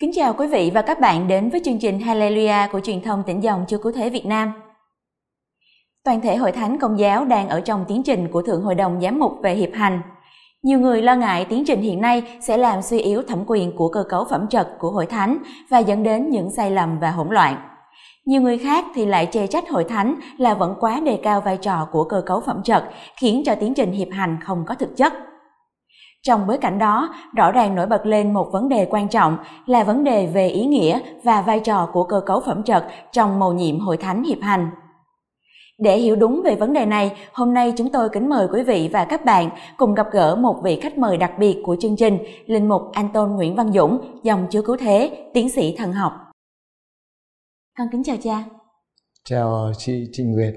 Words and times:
Kính 0.00 0.10
chào 0.14 0.34
quý 0.34 0.46
vị 0.46 0.70
và 0.74 0.82
các 0.82 1.00
bạn 1.00 1.28
đến 1.28 1.50
với 1.50 1.60
chương 1.64 1.78
trình 1.78 1.98
Hallelujah 1.98 2.68
của 2.72 2.80
truyền 2.80 3.02
thông 3.02 3.22
tỉnh 3.26 3.42
dòng 3.42 3.64
Chúa 3.68 3.78
Cứu 3.78 3.92
Thế 3.92 4.10
Việt 4.10 4.26
Nam. 4.26 4.52
Toàn 6.04 6.20
thể 6.20 6.36
hội 6.36 6.52
thánh 6.52 6.78
công 6.78 6.98
giáo 6.98 7.24
đang 7.24 7.48
ở 7.48 7.60
trong 7.60 7.84
tiến 7.88 8.02
trình 8.02 8.28
của 8.32 8.42
Thượng 8.42 8.62
Hội 8.62 8.74
đồng 8.74 9.00
Giám 9.00 9.18
mục 9.18 9.32
về 9.42 9.54
hiệp 9.54 9.70
hành. 9.74 10.00
Nhiều 10.62 10.78
người 10.78 11.02
lo 11.02 11.14
ngại 11.14 11.44
tiến 11.44 11.64
trình 11.66 11.80
hiện 11.80 12.00
nay 12.00 12.22
sẽ 12.40 12.56
làm 12.56 12.82
suy 12.82 12.98
yếu 12.98 13.22
thẩm 13.22 13.44
quyền 13.46 13.76
của 13.76 13.88
cơ 13.88 14.04
cấu 14.08 14.24
phẩm 14.24 14.46
trật 14.48 14.68
của 14.78 14.90
hội 14.90 15.06
thánh 15.06 15.38
và 15.70 15.78
dẫn 15.78 16.02
đến 16.02 16.30
những 16.30 16.50
sai 16.50 16.70
lầm 16.70 16.98
và 16.98 17.10
hỗn 17.10 17.28
loạn. 17.30 17.56
Nhiều 18.26 18.42
người 18.42 18.58
khác 18.58 18.84
thì 18.94 19.06
lại 19.06 19.28
chê 19.32 19.46
trách 19.46 19.68
hội 19.70 19.84
thánh 19.84 20.14
là 20.38 20.54
vẫn 20.54 20.74
quá 20.80 21.00
đề 21.00 21.20
cao 21.22 21.40
vai 21.40 21.56
trò 21.56 21.88
của 21.92 22.04
cơ 22.04 22.22
cấu 22.26 22.40
phẩm 22.40 22.62
trật, 22.64 22.84
khiến 23.20 23.42
cho 23.46 23.54
tiến 23.54 23.74
trình 23.74 23.92
hiệp 23.92 24.08
hành 24.12 24.38
không 24.44 24.64
có 24.66 24.74
thực 24.74 24.96
chất. 24.96 25.12
Trong 26.26 26.46
bối 26.46 26.58
cảnh 26.58 26.78
đó, 26.78 27.14
rõ 27.36 27.52
ràng 27.52 27.74
nổi 27.74 27.86
bật 27.86 28.06
lên 28.06 28.32
một 28.32 28.48
vấn 28.52 28.68
đề 28.68 28.86
quan 28.90 29.08
trọng 29.08 29.38
là 29.66 29.84
vấn 29.84 30.04
đề 30.04 30.26
về 30.26 30.48
ý 30.48 30.66
nghĩa 30.66 31.00
và 31.22 31.42
vai 31.42 31.60
trò 31.60 31.88
của 31.92 32.04
cơ 32.04 32.20
cấu 32.26 32.40
phẩm 32.40 32.62
trật 32.62 32.84
trong 33.12 33.38
mầu 33.38 33.52
nhiệm 33.52 33.78
hội 33.78 33.96
thánh 33.96 34.24
hiệp 34.24 34.38
hành. 34.42 34.70
Để 35.78 35.98
hiểu 35.98 36.16
đúng 36.16 36.42
về 36.44 36.54
vấn 36.54 36.72
đề 36.72 36.86
này, 36.86 37.16
hôm 37.32 37.54
nay 37.54 37.72
chúng 37.76 37.92
tôi 37.92 38.08
kính 38.12 38.28
mời 38.28 38.48
quý 38.52 38.62
vị 38.62 38.90
và 38.92 39.04
các 39.04 39.24
bạn 39.24 39.50
cùng 39.76 39.94
gặp 39.94 40.06
gỡ 40.12 40.36
một 40.36 40.60
vị 40.64 40.80
khách 40.82 40.98
mời 40.98 41.16
đặc 41.16 41.32
biệt 41.38 41.56
của 41.64 41.76
chương 41.80 41.96
trình, 41.96 42.18
Linh 42.46 42.68
mục 42.68 42.82
Anton 42.92 43.36
Nguyễn 43.36 43.54
Văn 43.56 43.72
Dũng, 43.72 44.20
dòng 44.22 44.46
Chúa 44.50 44.62
Cứu 44.62 44.76
Thế, 44.76 45.30
tiến 45.34 45.50
sĩ 45.50 45.74
thần 45.76 45.92
học. 45.92 46.12
Con 47.78 47.86
kính 47.92 48.04
chào 48.04 48.16
cha. 48.22 48.44
Chào 49.24 49.72
chị 49.78 50.04
Trịnh 50.12 50.32
Nguyệt. 50.32 50.54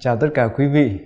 Chào 0.00 0.16
tất 0.20 0.28
cả 0.34 0.48
quý 0.56 0.64
vị. 0.74 0.98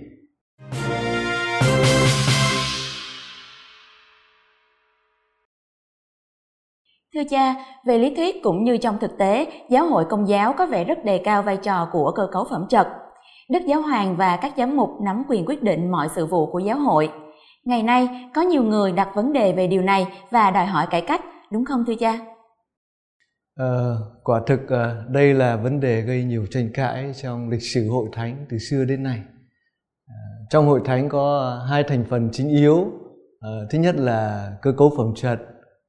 Thưa 7.15 7.23
cha, 7.29 7.55
về 7.85 7.97
lý 7.97 8.15
thuyết 8.15 8.43
cũng 8.43 8.63
như 8.63 8.77
trong 8.77 8.97
thực 9.01 9.17
tế, 9.17 9.47
giáo 9.69 9.85
hội 9.85 10.05
công 10.09 10.27
giáo 10.27 10.53
có 10.57 10.65
vẻ 10.65 10.83
rất 10.83 11.05
đề 11.05 11.17
cao 11.17 11.43
vai 11.43 11.57
trò 11.57 11.89
của 11.91 12.11
cơ 12.11 12.27
cấu 12.31 12.45
phẩm 12.49 12.65
trật. 12.69 12.87
Đức 13.49 13.59
Giáo 13.67 13.81
Hoàng 13.81 14.17
và 14.17 14.37
các 14.41 14.53
giám 14.57 14.77
mục 14.77 14.89
nắm 15.01 15.23
quyền 15.29 15.45
quyết 15.45 15.63
định 15.63 15.91
mọi 15.91 16.07
sự 16.15 16.25
vụ 16.25 16.51
của 16.51 16.59
giáo 16.59 16.79
hội. 16.79 17.09
Ngày 17.65 17.83
nay, 17.83 18.29
có 18.33 18.41
nhiều 18.41 18.63
người 18.63 18.91
đặt 18.91 19.09
vấn 19.15 19.33
đề 19.33 19.53
về 19.53 19.67
điều 19.67 19.81
này 19.81 20.07
và 20.31 20.51
đòi 20.51 20.65
hỏi 20.65 20.87
cải 20.91 21.01
cách, 21.01 21.21
đúng 21.51 21.65
không 21.65 21.83
thưa 21.87 21.95
cha? 21.99 22.19
À, 23.55 23.67
quả 24.23 24.41
thực 24.47 24.59
ờ, 24.67 25.03
đây 25.09 25.33
là 25.33 25.55
vấn 25.55 25.79
đề 25.79 26.01
gây 26.01 26.23
nhiều 26.23 26.45
tranh 26.51 26.69
cãi 26.73 27.11
trong 27.21 27.49
lịch 27.49 27.63
sử 27.73 27.89
hội 27.89 28.09
thánh 28.13 28.45
từ 28.49 28.57
xưa 28.57 28.85
đến 28.85 29.03
nay. 29.03 29.19
Ờ, 30.07 30.15
trong 30.49 30.67
hội 30.67 30.81
thánh 30.85 31.09
có 31.09 31.55
hai 31.69 31.83
thành 31.83 32.05
phần 32.09 32.29
chính 32.31 32.49
yếu. 32.49 32.85
Thứ 33.69 33.79
nhất 33.79 33.95
là 33.95 34.51
cơ 34.61 34.71
cấu 34.77 34.93
phẩm 34.97 35.13
trật 35.15 35.39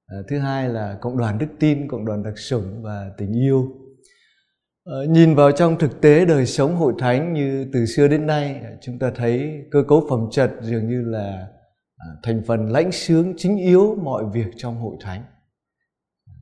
À, 0.06 0.16
thứ 0.28 0.38
hai 0.38 0.68
là 0.68 0.98
cộng 1.00 1.18
đoàn 1.18 1.38
đức 1.38 1.46
tin 1.60 1.88
cộng 1.88 2.04
đoàn 2.04 2.22
đặc 2.22 2.38
sủng 2.38 2.82
và 2.82 3.10
tình 3.18 3.32
yêu. 3.32 3.68
À, 4.84 4.96
nhìn 5.08 5.34
vào 5.34 5.52
trong 5.52 5.78
thực 5.78 6.00
tế 6.00 6.24
đời 6.24 6.46
sống 6.46 6.76
hội 6.76 6.92
thánh 6.98 7.32
như 7.32 7.66
từ 7.72 7.86
xưa 7.86 8.08
đến 8.08 8.26
nay 8.26 8.62
chúng 8.80 8.98
ta 8.98 9.12
thấy 9.14 9.64
cơ 9.70 9.82
cấu 9.88 10.06
phẩm 10.10 10.20
trật 10.30 10.50
dường 10.60 10.88
như 10.88 11.02
là 11.02 11.48
à, 11.96 12.06
thành 12.22 12.42
phần 12.46 12.72
lãnh 12.72 12.92
sướng 12.92 13.34
chính 13.36 13.56
yếu 13.56 13.94
mọi 13.94 14.24
việc 14.32 14.46
trong 14.56 14.80
hội 14.80 14.96
thánh. 15.00 15.24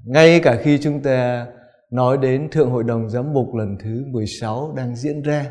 Ngay 0.05 0.41
cả 0.41 0.61
khi 0.63 0.79
chúng 0.79 1.03
ta 1.03 1.47
nói 1.91 2.19
đến 2.19 2.49
thượng 2.51 2.71
hội 2.71 2.85
đồng 2.85 3.11
giám 3.11 3.33
mục 3.33 3.55
lần 3.55 3.77
thứ 3.85 4.05
16 4.07 4.75
đang 4.77 4.97
diễn 4.97 5.23
ra 5.23 5.47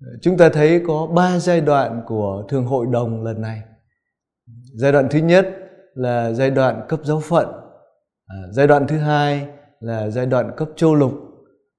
ờ, 0.00 0.10
chúng 0.22 0.36
ta 0.36 0.48
thấy 0.48 0.82
có 0.86 1.06
ba 1.06 1.38
giai 1.38 1.60
đoạn 1.60 2.02
của 2.06 2.46
thượng 2.48 2.64
hội 2.64 2.86
đồng 2.92 3.22
lần 3.22 3.40
này. 3.40 3.62
Giai 4.74 4.92
đoạn 4.92 5.08
thứ 5.10 5.18
nhất 5.18 5.61
là 5.94 6.32
giai 6.32 6.50
đoạn 6.50 6.86
cấp 6.88 7.00
giáo 7.04 7.20
phận 7.20 7.46
à, 8.26 8.36
giai 8.50 8.66
đoạn 8.66 8.86
thứ 8.86 8.98
hai 8.98 9.48
là 9.80 10.10
giai 10.10 10.26
đoạn 10.26 10.50
cấp 10.56 10.68
châu 10.76 10.94
lục 10.94 11.12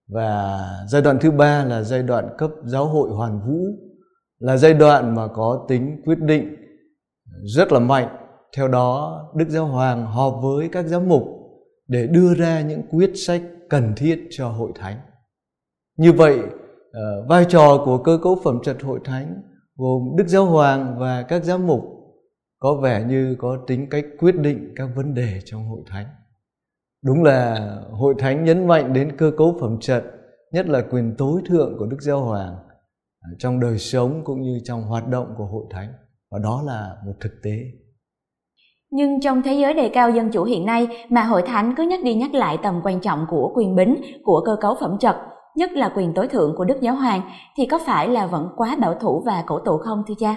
và 0.07 0.59
giai 0.87 1.01
đoạn 1.01 1.17
thứ 1.21 1.31
ba 1.31 1.65
là 1.65 1.81
giai 1.81 2.03
đoạn 2.03 2.29
cấp 2.37 2.51
giáo 2.63 2.85
hội 2.85 3.09
hoàn 3.09 3.39
vũ 3.39 3.65
là 4.39 4.57
giai 4.57 4.73
đoạn 4.73 5.15
mà 5.15 5.27
có 5.27 5.65
tính 5.67 6.01
quyết 6.05 6.19
định 6.19 6.55
rất 7.43 7.71
là 7.71 7.79
mạnh. 7.79 8.07
Theo 8.57 8.67
đó 8.67 9.21
đức 9.35 9.49
giáo 9.49 9.65
hoàng 9.65 10.05
họp 10.05 10.39
với 10.43 10.69
các 10.71 10.85
giám 10.85 11.09
mục 11.09 11.23
để 11.87 12.07
đưa 12.07 12.33
ra 12.33 12.61
những 12.61 12.81
quyết 12.91 13.11
sách 13.15 13.41
cần 13.69 13.93
thiết 13.97 14.27
cho 14.31 14.49
hội 14.49 14.71
thánh. 14.75 14.97
Như 15.97 16.11
vậy 16.11 16.39
ờ, 16.91 17.25
vai 17.29 17.45
trò 17.49 17.81
của 17.85 17.97
cơ 17.97 18.19
cấu 18.23 18.39
phẩm 18.43 18.59
trật 18.63 18.83
hội 18.83 18.99
thánh 19.03 19.41
gồm 19.75 20.15
đức 20.17 20.27
giáo 20.27 20.45
hoàng 20.45 20.95
và 20.99 21.21
các 21.21 21.43
giám 21.43 21.67
mục 21.67 21.83
có 22.63 22.73
vẻ 22.73 23.03
như 23.07 23.35
có 23.39 23.57
tính 23.67 23.87
cách 23.89 24.05
quyết 24.19 24.35
định 24.35 24.73
các 24.75 24.89
vấn 24.95 25.13
đề 25.13 25.39
trong 25.45 25.69
hội 25.69 25.81
thánh. 25.87 26.05
Đúng 27.05 27.23
là 27.23 27.69
hội 27.91 28.15
thánh 28.17 28.43
nhấn 28.43 28.67
mạnh 28.67 28.93
đến 28.93 29.17
cơ 29.17 29.31
cấu 29.37 29.57
phẩm 29.61 29.77
trật, 29.79 30.03
nhất 30.51 30.67
là 30.67 30.81
quyền 30.91 31.15
tối 31.17 31.41
thượng 31.45 31.75
của 31.79 31.85
đức 31.85 31.97
giáo 32.01 32.19
hoàng 32.19 32.55
à, 33.21 33.29
trong 33.39 33.59
đời 33.59 33.77
sống 33.77 34.21
cũng 34.23 34.41
như 34.41 34.59
trong 34.63 34.83
hoạt 34.83 35.07
động 35.07 35.33
của 35.37 35.45
hội 35.45 35.65
thánh. 35.69 35.93
Và 36.31 36.39
đó 36.43 36.61
là 36.65 36.95
một 37.05 37.13
thực 37.21 37.31
tế. 37.43 37.57
Nhưng 38.91 39.21
trong 39.21 39.41
thế 39.41 39.53
giới 39.53 39.73
đề 39.73 39.89
cao 39.89 40.09
dân 40.09 40.31
chủ 40.31 40.43
hiện 40.43 40.65
nay 40.65 40.87
mà 41.09 41.23
hội 41.23 41.41
thánh 41.41 41.73
cứ 41.77 41.83
nhắc 41.83 41.99
đi 42.03 42.13
nhắc 42.13 42.33
lại 42.33 42.57
tầm 42.63 42.81
quan 42.83 43.01
trọng 43.01 43.25
của 43.29 43.51
quyền 43.55 43.75
bính, 43.75 44.01
của 44.23 44.41
cơ 44.45 44.55
cấu 44.61 44.75
phẩm 44.79 44.97
trật, 44.99 45.15
nhất 45.55 45.71
là 45.71 45.93
quyền 45.95 46.13
tối 46.13 46.27
thượng 46.27 46.55
của 46.57 46.65
đức 46.65 46.77
giáo 46.81 46.95
hoàng, 46.95 47.21
thì 47.57 47.65
có 47.65 47.79
phải 47.85 48.09
là 48.09 48.27
vẫn 48.27 48.47
quá 48.57 48.77
bảo 48.81 48.93
thủ 48.93 49.23
và 49.25 49.43
cổ 49.47 49.59
tụ 49.59 49.77
không 49.77 50.03
thưa 50.07 50.15
cha? 50.19 50.35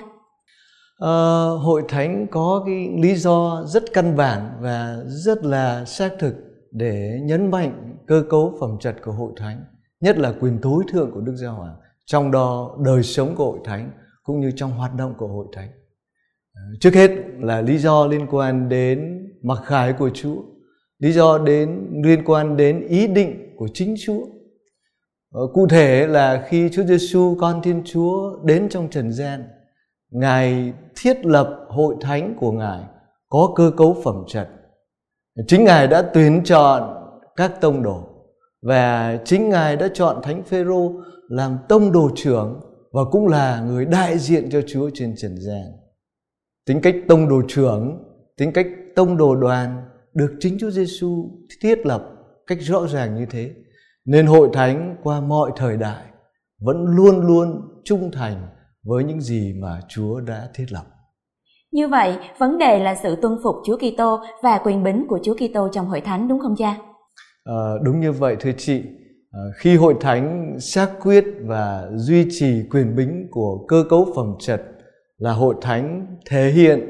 Uh, 1.05 1.63
hội 1.63 1.83
thánh 1.89 2.27
có 2.31 2.63
cái 2.67 2.89
lý 3.03 3.15
do 3.15 3.65
rất 3.67 3.85
căn 3.93 4.17
bản 4.17 4.59
và 4.61 4.97
rất 5.07 5.45
là 5.45 5.85
xác 5.85 6.13
thực 6.19 6.35
để 6.71 7.21
nhấn 7.23 7.51
mạnh 7.51 7.97
cơ 8.07 8.25
cấu 8.31 8.57
phẩm 8.61 8.77
trật 8.81 8.97
của 9.05 9.13
hội 9.13 9.33
thánh 9.37 9.65
nhất 10.01 10.19
là 10.19 10.35
quyền 10.41 10.59
tối 10.63 10.85
thượng 10.93 11.11
của 11.11 11.21
đức 11.21 11.37
giáo 11.37 11.55
hoàng 11.55 11.77
trong 12.07 12.31
đó 12.31 12.77
đời 12.85 13.03
sống 13.03 13.35
của 13.37 13.45
hội 13.45 13.61
thánh 13.65 13.91
cũng 14.23 14.41
như 14.41 14.51
trong 14.57 14.71
hoạt 14.71 14.95
động 14.95 15.15
của 15.19 15.29
hội 15.29 15.47
thánh. 15.53 15.69
Ờ, 16.55 16.63
trước 16.81 16.95
hết 16.95 17.11
là 17.39 17.61
lý 17.61 17.79
do 17.79 18.07
liên 18.07 18.27
quan 18.31 18.69
đến 18.69 19.29
mặc 19.43 19.59
khải 19.65 19.93
của 19.93 20.11
chúa 20.15 20.37
lý 20.99 21.13
do 21.13 21.39
đến 21.39 21.89
liên 22.05 22.25
quan 22.25 22.57
đến 22.57 22.87
ý 22.89 23.07
định 23.07 23.55
của 23.57 23.69
chính 23.75 23.95
chúa. 24.07 24.27
Ờ, 25.31 25.41
cụ 25.55 25.67
thể 25.67 26.07
là 26.07 26.47
khi 26.49 26.69
chúa 26.73 26.85
giêsu 26.85 27.37
con 27.41 27.63
thiên 27.63 27.83
chúa 27.85 28.43
đến 28.45 28.69
trong 28.69 28.89
trần 28.91 29.13
gian 29.13 29.45
ngài 30.11 30.73
thiết 30.97 31.27
lập 31.27 31.67
hội 31.69 31.97
thánh 32.01 32.37
của 32.41 32.53
ngài 32.53 32.85
có 33.29 33.53
cơ 33.57 33.71
cấu 33.77 33.97
phẩm 34.05 34.25
trật 34.29 34.49
chính 35.47 35.65
ngài 35.65 35.87
đã 35.87 36.03
tuyển 36.15 36.45
chọn 36.45 36.97
các 37.37 37.61
tông 37.61 37.83
đồ 37.83 38.17
và 38.63 39.19
chính 39.25 39.49
ngài 39.49 39.77
đã 39.77 39.89
chọn 39.95 40.23
thánh 40.23 40.43
phêrô 40.43 40.93
làm 41.29 41.59
tông 41.69 41.93
đồ 41.93 42.11
trưởng 42.15 42.61
và 42.93 43.05
cũng 43.11 43.27
là 43.27 43.61
người 43.61 43.85
đại 43.85 44.19
diện 44.19 44.51
cho 44.51 44.61
Chúa 44.67 44.91
trên 44.95 45.15
trần 45.17 45.37
gian. 45.39 45.65
Tính 46.67 46.81
cách 46.83 46.95
tông 47.09 47.29
đồ 47.29 47.43
trưởng, 47.49 48.05
tính 48.37 48.53
cách 48.53 48.67
tông 48.97 49.17
đồ 49.17 49.37
đoàn 49.37 49.89
được 50.15 50.37
chính 50.41 50.59
Chúa 50.61 50.71
Giêsu 50.71 51.31
thiết 51.63 51.87
lập 51.87 52.03
cách 52.47 52.59
rõ 52.61 52.87
ràng 52.87 53.17
như 53.17 53.27
thế. 53.31 53.51
Nên 54.05 54.27
hội 54.27 54.49
thánh 54.53 54.97
qua 55.03 55.21
mọi 55.21 55.51
thời 55.57 55.77
đại 55.77 56.05
vẫn 56.61 56.87
luôn 56.87 57.27
luôn 57.27 57.61
trung 57.85 58.11
thành 58.13 58.49
với 58.87 59.05
những 59.05 59.21
gì 59.21 59.53
mà 59.53 59.81
Chúa 59.89 60.21
đã 60.21 60.49
thiết 60.55 60.67
lập. 60.73 60.85
Như 61.73 61.89
vậy, 61.89 62.17
vấn 62.39 62.59
đề 62.59 62.79
là 62.79 62.95
sự 62.95 63.17
tuân 63.23 63.37
phục 63.43 63.57
Chúa 63.67 63.77
Kitô 63.77 64.21
và 64.43 64.61
quyền 64.65 64.85
bính 64.85 65.07
của 65.09 65.19
Chúa 65.23 65.35
Kitô 65.35 65.69
trong 65.73 65.87
hội 65.87 66.01
thánh 66.01 66.29
đúng 66.29 66.41
không 66.41 66.55
cha? 66.59 66.79
À, 67.45 67.55
đúng 67.83 68.01
như 68.01 68.13
vậy 68.13 68.37
thưa 68.41 68.53
chị. 68.59 68.83
À, 69.33 69.41
khi 69.57 69.77
hội 69.77 69.95
thánh 70.01 70.57
xác 70.61 70.91
quyết 71.03 71.25
và 71.41 71.89
duy 71.95 72.27
trì 72.31 72.63
quyền 72.71 72.97
bính 72.97 73.29
của 73.31 73.65
cơ 73.69 73.85
cấu 73.91 74.13
phẩm 74.17 74.35
trật 74.39 74.63
là 75.19 75.33
hội 75.33 75.55
thánh 75.61 76.17
thể 76.31 76.51
hiện 76.51 76.81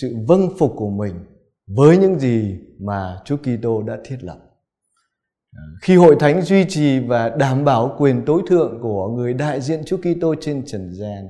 sự 0.00 0.16
vâng 0.28 0.48
phục 0.58 0.72
của 0.76 0.90
mình 0.90 1.14
với 1.76 1.98
những 1.98 2.18
gì 2.18 2.58
mà 2.80 3.16
Chúa 3.24 3.36
Kitô 3.36 3.82
đã 3.82 3.98
thiết 4.04 4.16
lập. 4.20 4.38
À, 5.52 5.62
khi 5.82 5.96
hội 5.96 6.16
thánh 6.20 6.42
duy 6.42 6.64
trì 6.68 7.00
và 7.00 7.28
đảm 7.28 7.64
bảo 7.64 7.96
quyền 7.98 8.24
tối 8.26 8.42
thượng 8.46 8.78
của 8.82 9.08
người 9.08 9.34
đại 9.34 9.60
diện 9.60 9.82
Chúa 9.86 9.96
Kitô 9.96 10.34
trên 10.40 10.62
trần 10.66 10.90
gian 10.92 11.26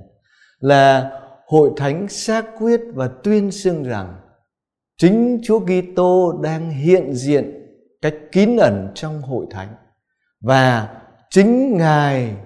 là 0.61 1.11
hội 1.47 1.71
thánh 1.77 2.09
xác 2.09 2.45
quyết 2.59 2.81
và 2.95 3.09
tuyên 3.23 3.51
xưng 3.51 3.83
rằng 3.83 4.15
chính 4.99 5.41
Chúa 5.43 5.61
Kitô 5.61 6.33
đang 6.43 6.71
hiện 6.71 7.15
diện 7.15 7.67
cách 8.03 8.15
kín 8.33 8.57
ẩn 8.57 8.89
trong 8.95 9.23
hội 9.23 9.47
thánh 9.51 9.75
và 10.41 10.89
chính 11.31 11.77
Ngài 11.77 12.37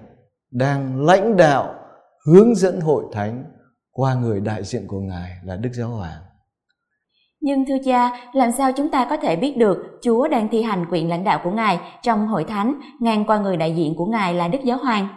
đang 0.51 1.05
lãnh 1.05 1.37
đạo 1.37 1.75
hướng 2.25 2.55
dẫn 2.55 2.81
hội 2.81 3.03
thánh 3.11 3.43
qua 3.91 4.13
người 4.13 4.39
đại 4.39 4.63
diện 4.63 4.87
của 4.87 4.99
Ngài 4.99 5.31
là 5.43 5.55
Đức 5.55 5.69
Giáo 5.73 5.89
Hoàng. 5.89 6.21
Nhưng 7.39 7.65
thưa 7.65 7.77
cha, 7.85 8.11
làm 8.33 8.51
sao 8.51 8.71
chúng 8.77 8.91
ta 8.91 9.07
có 9.09 9.17
thể 9.17 9.35
biết 9.35 9.57
được 9.57 9.99
Chúa 10.01 10.27
đang 10.27 10.47
thi 10.51 10.61
hành 10.61 10.85
quyền 10.91 11.09
lãnh 11.09 11.23
đạo 11.23 11.41
của 11.43 11.51
Ngài 11.51 11.79
trong 12.01 12.27
hội 12.27 12.43
thánh 12.43 12.79
ngang 12.99 13.25
qua 13.25 13.39
người 13.39 13.57
đại 13.57 13.75
diện 13.75 13.95
của 13.97 14.05
Ngài 14.05 14.33
là 14.33 14.47
Đức 14.47 14.59
Giáo 14.63 14.77
Hoàng? 14.77 15.07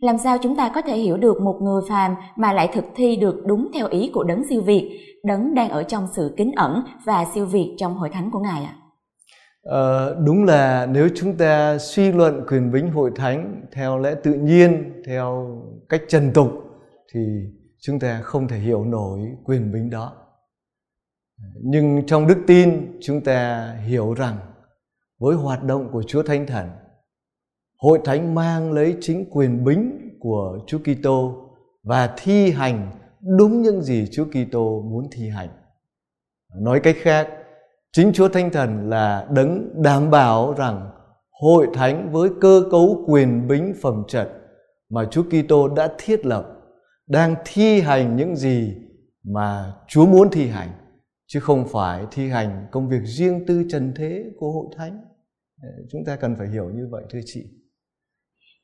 Làm 0.00 0.18
sao 0.18 0.38
chúng 0.42 0.56
ta 0.56 0.70
có 0.74 0.82
thể 0.82 0.96
hiểu 0.96 1.16
được 1.16 1.40
một 1.40 1.58
người 1.62 1.82
phàm 1.88 2.14
mà 2.36 2.52
lại 2.52 2.68
thực 2.72 2.84
thi 2.94 3.16
được 3.16 3.42
đúng 3.46 3.68
theo 3.74 3.88
ý 3.88 4.10
của 4.14 4.24
đấng 4.24 4.44
siêu 4.48 4.62
việt 4.62 5.00
đấng 5.24 5.54
đang 5.54 5.68
ở 5.68 5.82
trong 5.82 6.06
sự 6.16 6.34
kính 6.36 6.52
ẩn 6.56 6.82
và 7.04 7.24
siêu 7.34 7.46
việt 7.46 7.74
trong 7.78 7.94
hội 7.94 8.08
thánh 8.12 8.30
của 8.30 8.40
ngài 8.40 8.64
ạ 8.64 8.76
Ờ, 9.62 10.16
đúng 10.24 10.44
là 10.44 10.86
nếu 10.86 11.08
chúng 11.14 11.36
ta 11.36 11.78
suy 11.78 12.12
luận 12.12 12.44
quyền 12.48 12.72
bính 12.72 12.90
hội 12.90 13.10
thánh 13.16 13.62
theo 13.72 13.98
lẽ 13.98 14.14
tự 14.22 14.34
nhiên, 14.34 15.02
theo 15.06 15.58
cách 15.88 16.02
trần 16.08 16.32
tục 16.34 16.50
thì 17.12 17.20
chúng 17.80 17.98
ta 17.98 18.20
không 18.22 18.48
thể 18.48 18.58
hiểu 18.58 18.84
nổi 18.84 19.20
quyền 19.44 19.72
bính 19.72 19.90
đó. 19.90 20.12
Nhưng 21.62 22.06
trong 22.06 22.26
đức 22.26 22.38
tin 22.46 22.98
chúng 23.00 23.20
ta 23.20 23.72
hiểu 23.86 24.14
rằng 24.14 24.36
với 25.18 25.36
hoạt 25.36 25.64
động 25.64 25.88
của 25.92 26.02
Chúa 26.02 26.22
Thánh 26.22 26.46
Thần, 26.46 26.68
hội 27.80 28.00
thánh 28.04 28.34
mang 28.34 28.72
lấy 28.72 28.96
chính 29.00 29.30
quyền 29.30 29.64
bính 29.64 30.10
của 30.20 30.58
Chúa 30.66 30.78
Kitô 30.78 31.48
và 31.82 32.14
thi 32.16 32.50
hành 32.50 32.90
đúng 33.38 33.62
những 33.62 33.82
gì 33.82 34.06
Chúa 34.12 34.24
Kitô 34.24 34.82
muốn 34.82 35.08
thi 35.12 35.28
hành. 35.28 35.48
Nói 36.54 36.80
cách 36.80 36.96
khác, 36.98 37.28
chính 37.92 38.12
Chúa 38.12 38.28
Thánh 38.28 38.50
Thần 38.50 38.90
là 38.90 39.28
đấng 39.30 39.82
đảm 39.82 40.10
bảo 40.10 40.54
rằng 40.54 40.90
hội 41.30 41.68
thánh 41.74 42.12
với 42.12 42.30
cơ 42.40 42.62
cấu 42.70 43.04
quyền 43.06 43.48
bính 43.48 43.74
phẩm 43.82 44.02
trật 44.08 44.28
mà 44.90 45.04
Chúa 45.10 45.22
Kitô 45.22 45.68
đã 45.68 45.88
thiết 45.98 46.26
lập 46.26 46.46
đang 47.06 47.34
thi 47.44 47.80
hành 47.80 48.16
những 48.16 48.36
gì 48.36 48.74
mà 49.24 49.72
Chúa 49.88 50.06
muốn 50.06 50.30
thi 50.30 50.48
hành 50.48 50.68
chứ 51.26 51.40
không 51.40 51.68
phải 51.68 52.06
thi 52.10 52.28
hành 52.28 52.66
công 52.70 52.88
việc 52.88 53.02
riêng 53.04 53.46
tư 53.46 53.64
trần 53.70 53.92
thế 53.96 54.24
của 54.38 54.52
hội 54.52 54.66
thánh. 54.76 55.04
Chúng 55.90 56.04
ta 56.04 56.16
cần 56.16 56.36
phải 56.36 56.48
hiểu 56.48 56.70
như 56.70 56.88
vậy 56.90 57.04
thưa 57.10 57.20
chị. 57.24 57.59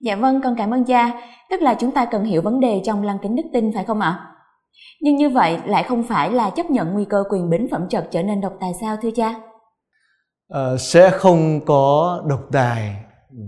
Dạ 0.01 0.17
vâng, 0.17 0.41
con 0.45 0.55
cảm 0.59 0.71
ơn 0.71 0.85
cha. 0.85 1.13
Tức 1.51 1.63
là 1.63 1.75
chúng 1.75 1.91
ta 1.91 2.05
cần 2.05 2.25
hiểu 2.25 2.43
vấn 2.43 2.61
đề 2.61 2.81
trong 2.85 3.03
lăng 3.03 3.19
kính 3.23 3.37
đức 3.37 3.43
tin 3.53 3.73
phải 3.75 3.85
không 3.85 4.01
ạ? 4.01 4.33
Nhưng 5.01 5.17
như 5.17 5.31
vậy 5.31 5.59
lại 5.67 5.83
không 5.83 6.03
phải 6.03 6.31
là 6.31 6.51
chấp 6.51 6.71
nhận 6.71 6.93
nguy 6.93 7.05
cơ 7.05 7.25
quyền 7.31 7.51
bính 7.51 7.69
phẩm 7.71 7.89
trật 7.89 8.09
trở 8.11 8.23
nên 8.23 8.41
độc 8.41 8.57
tài 8.61 8.75
sao 8.81 8.97
thưa 9.03 9.11
cha? 9.11 9.35
À, 10.49 10.77
sẽ 10.79 11.11
không 11.11 11.61
có 11.67 12.23
độc 12.29 12.41
tài 12.53 12.97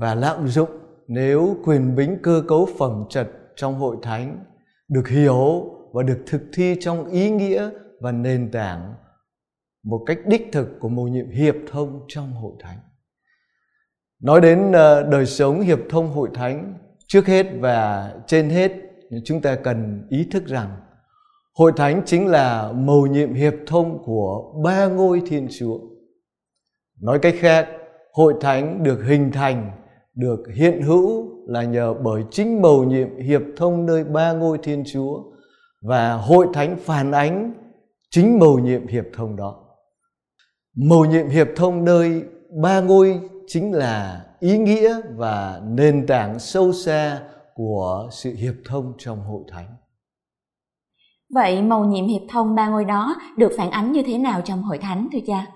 và 0.00 0.14
lạm 0.14 0.48
dụng 0.48 0.70
nếu 1.08 1.56
quyền 1.64 1.96
bính 1.96 2.18
cơ 2.22 2.42
cấu 2.48 2.68
phẩm 2.78 3.04
trật 3.08 3.28
trong 3.56 3.74
hội 3.74 3.96
thánh 4.02 4.44
được 4.88 5.08
hiểu 5.08 5.64
và 5.92 6.02
được 6.02 6.18
thực 6.26 6.42
thi 6.54 6.76
trong 6.80 7.06
ý 7.06 7.30
nghĩa 7.30 7.70
và 8.00 8.12
nền 8.12 8.50
tảng 8.50 8.94
một 9.84 10.00
cách 10.06 10.18
đích 10.26 10.48
thực 10.52 10.68
của 10.80 10.88
mầu 10.88 11.08
nhiệm 11.08 11.30
hiệp 11.30 11.54
thông 11.70 12.00
trong 12.08 12.32
hội 12.32 12.52
thánh. 12.60 12.78
Nói 14.22 14.40
đến 14.40 14.72
ờ, 14.72 15.02
đời 15.02 15.26
sống 15.26 15.60
hiệp 15.60 15.78
thông 15.90 16.12
hội 16.12 16.28
thánh, 16.34 16.74
trước 17.06 17.26
hết 17.26 17.46
và 17.60 18.12
trên 18.26 18.50
hết 18.50 18.72
chúng 19.24 19.40
ta 19.40 19.54
cần 19.54 20.06
ý 20.08 20.26
thức 20.30 20.46
rằng 20.46 20.76
hội 21.54 21.72
thánh 21.76 22.02
chính 22.06 22.26
là 22.26 22.72
mầu 22.72 23.06
nhiệm 23.06 23.34
hiệp 23.34 23.54
thông 23.66 24.02
của 24.04 24.60
ba 24.64 24.86
ngôi 24.86 25.22
Thiên 25.26 25.48
Chúa. 25.58 25.78
Nói 27.00 27.18
cách 27.18 27.34
khác, 27.38 27.68
hội 28.12 28.34
thánh 28.40 28.82
được 28.82 29.04
hình 29.04 29.30
thành, 29.32 29.70
được 30.14 30.42
hiện 30.54 30.82
hữu 30.82 31.28
là 31.46 31.62
nhờ 31.62 31.94
bởi 31.94 32.22
chính 32.30 32.62
mầu 32.62 32.84
nhiệm 32.84 33.16
hiệp 33.16 33.42
thông 33.56 33.86
nơi 33.86 34.04
ba 34.04 34.32
ngôi 34.32 34.58
Thiên 34.62 34.84
Chúa 34.92 35.22
và 35.82 36.12
hội 36.12 36.46
thánh 36.54 36.76
phản 36.76 37.12
ánh 37.12 37.54
chính 38.10 38.38
mầu 38.38 38.58
nhiệm 38.58 38.86
hiệp 38.86 39.04
thông 39.14 39.36
đó. 39.36 39.64
Mầu 40.76 41.04
nhiệm 41.04 41.28
hiệp 41.28 41.48
thông 41.56 41.84
nơi 41.84 42.22
ba 42.62 42.80
ngôi 42.80 43.20
chính 43.48 43.72
là 43.72 44.26
ý 44.40 44.58
nghĩa 44.58 45.00
và 45.16 45.60
nền 45.64 46.06
tảng 46.06 46.38
sâu 46.38 46.72
xa 46.72 47.22
của 47.54 48.08
sự 48.12 48.34
hiệp 48.34 48.54
thông 48.64 48.92
trong 48.98 49.24
hội 49.24 49.42
thánh. 49.48 49.76
Vậy 51.34 51.62
mầu 51.62 51.84
nhiệm 51.84 52.06
hiệp 52.06 52.22
thông 52.30 52.54
ba 52.54 52.68
ngôi 52.68 52.84
đó 52.84 53.16
được 53.36 53.52
phản 53.56 53.70
ánh 53.70 53.92
như 53.92 54.02
thế 54.06 54.18
nào 54.18 54.40
trong 54.44 54.62
hội 54.62 54.78
thánh 54.78 55.08
thưa 55.12 55.18
cha? 55.26 55.46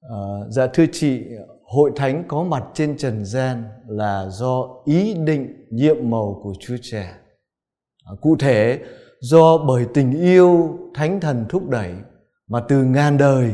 À, 0.00 0.18
dạ 0.48 0.66
thưa 0.66 0.86
chị, 0.92 1.22
hội 1.64 1.90
thánh 1.96 2.24
có 2.28 2.42
mặt 2.42 2.64
trên 2.74 2.96
trần 2.96 3.24
gian 3.24 3.64
là 3.88 4.28
do 4.30 4.68
ý 4.84 5.14
định 5.14 5.66
nhiệm 5.70 5.96
màu 6.10 6.40
của 6.42 6.54
Chúa 6.60 6.76
Trẻ. 6.82 7.14
À, 8.04 8.12
cụ 8.20 8.36
thể, 8.36 8.78
do 9.20 9.58
bởi 9.58 9.86
tình 9.94 10.20
yêu 10.20 10.78
thánh 10.94 11.20
thần 11.20 11.44
thúc 11.48 11.68
đẩy 11.68 11.94
mà 12.48 12.60
từ 12.68 12.84
ngàn 12.84 13.18
đời 13.18 13.52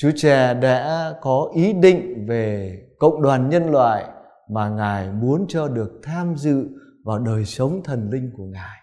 Chúa 0.00 0.10
Cha 0.16 0.54
đã 0.54 1.14
có 1.20 1.50
ý 1.54 1.72
định 1.72 2.26
về 2.28 2.78
cộng 2.98 3.22
đoàn 3.22 3.48
nhân 3.48 3.70
loại 3.70 4.04
mà 4.50 4.68
Ngài 4.68 5.10
muốn 5.10 5.46
cho 5.48 5.68
được 5.68 6.00
tham 6.02 6.34
dự 6.36 6.66
vào 7.04 7.18
đời 7.18 7.44
sống 7.44 7.80
thần 7.84 8.10
linh 8.10 8.30
của 8.36 8.44
Ngài. 8.44 8.78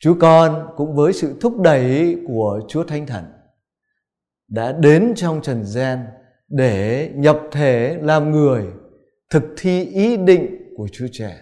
Chúa 0.00 0.14
con 0.20 0.68
cũng 0.76 0.94
với 0.94 1.12
sự 1.12 1.36
thúc 1.40 1.60
đẩy 1.60 2.16
của 2.28 2.60
Chúa 2.68 2.84
Thánh 2.84 3.06
Thần 3.06 3.24
đã 4.48 4.72
đến 4.72 5.12
trong 5.16 5.42
trần 5.42 5.64
gian 5.64 6.06
để 6.48 7.10
nhập 7.14 7.40
thể 7.52 7.98
làm 8.02 8.30
người 8.30 8.64
thực 9.30 9.42
thi 9.56 9.84
ý 9.84 10.16
định 10.16 10.74
của 10.76 10.88
Chúa 10.92 11.08
Trẻ. 11.12 11.36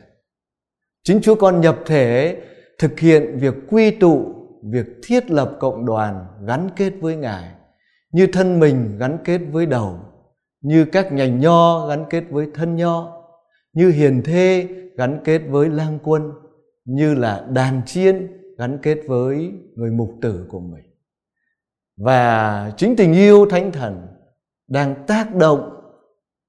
Chính 1.04 1.20
Chúa 1.22 1.34
con 1.34 1.60
nhập 1.60 1.78
thể 1.86 2.42
thực 2.78 3.00
hiện 3.00 3.38
việc 3.38 3.54
quy 3.70 3.90
tụ, 3.90 4.34
việc 4.70 4.86
thiết 5.02 5.30
lập 5.30 5.56
cộng 5.60 5.86
đoàn 5.86 6.26
gắn 6.46 6.68
kết 6.76 6.92
với 7.00 7.16
Ngài 7.16 7.52
như 8.12 8.26
thân 8.26 8.60
mình 8.60 8.98
gắn 8.98 9.18
kết 9.24 9.38
với 9.38 9.66
đầu, 9.66 9.98
như 10.60 10.84
các 10.84 11.12
nhành 11.12 11.40
nho 11.40 11.86
gắn 11.86 12.04
kết 12.10 12.24
với 12.30 12.46
thân 12.54 12.76
nho, 12.76 13.22
như 13.72 13.90
hiền 13.90 14.22
thê 14.24 14.68
gắn 14.96 15.20
kết 15.24 15.38
với 15.48 15.68
lang 15.68 15.98
quân, 16.02 16.32
như 16.84 17.14
là 17.14 17.46
đàn 17.50 17.82
chiên 17.86 18.28
gắn 18.58 18.78
kết 18.82 18.98
với 19.06 19.52
người 19.74 19.90
mục 19.90 20.10
tử 20.22 20.46
của 20.48 20.60
mình. 20.60 20.84
Và 21.96 22.72
chính 22.76 22.96
tình 22.96 23.12
yêu 23.14 23.46
thánh 23.50 23.72
thần 23.72 24.06
đang 24.68 25.06
tác 25.06 25.34
động 25.34 25.70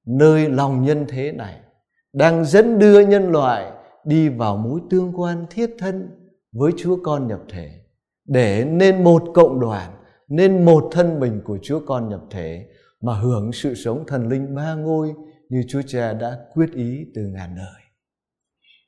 nơi 0.07 0.49
lòng 0.49 0.83
nhân 0.83 1.05
thế 1.09 1.31
này, 1.31 1.59
đang 2.13 2.45
dẫn 2.45 2.79
đưa 2.79 2.99
nhân 2.99 3.31
loại 3.31 3.71
đi 4.05 4.29
vào 4.29 4.57
mối 4.57 4.79
tương 4.89 5.19
quan 5.19 5.45
thiết 5.49 5.75
thân 5.79 6.09
với 6.51 6.71
Chúa 6.77 6.97
con 7.03 7.27
nhập 7.27 7.39
thể, 7.49 7.71
để 8.25 8.65
nên 8.65 9.03
một 9.03 9.23
cộng 9.33 9.59
đoàn 9.59 9.91
nên 10.29 10.65
một 10.65 10.89
thân 10.91 11.19
mình 11.19 11.41
của 11.45 11.57
Chúa 11.61 11.79
con 11.87 12.09
nhập 12.09 12.21
thể 12.29 12.67
mà 13.01 13.13
hưởng 13.13 13.51
sự 13.51 13.75
sống 13.75 14.03
thần 14.07 14.27
linh 14.27 14.55
ba 14.55 14.75
ngôi 14.75 15.13
như 15.49 15.63
Chúa 15.67 15.81
Cha 15.87 16.13
đã 16.13 16.37
quyết 16.53 16.73
ý 16.73 17.05
từ 17.15 17.21
ngàn 17.21 17.55
đời. 17.55 17.81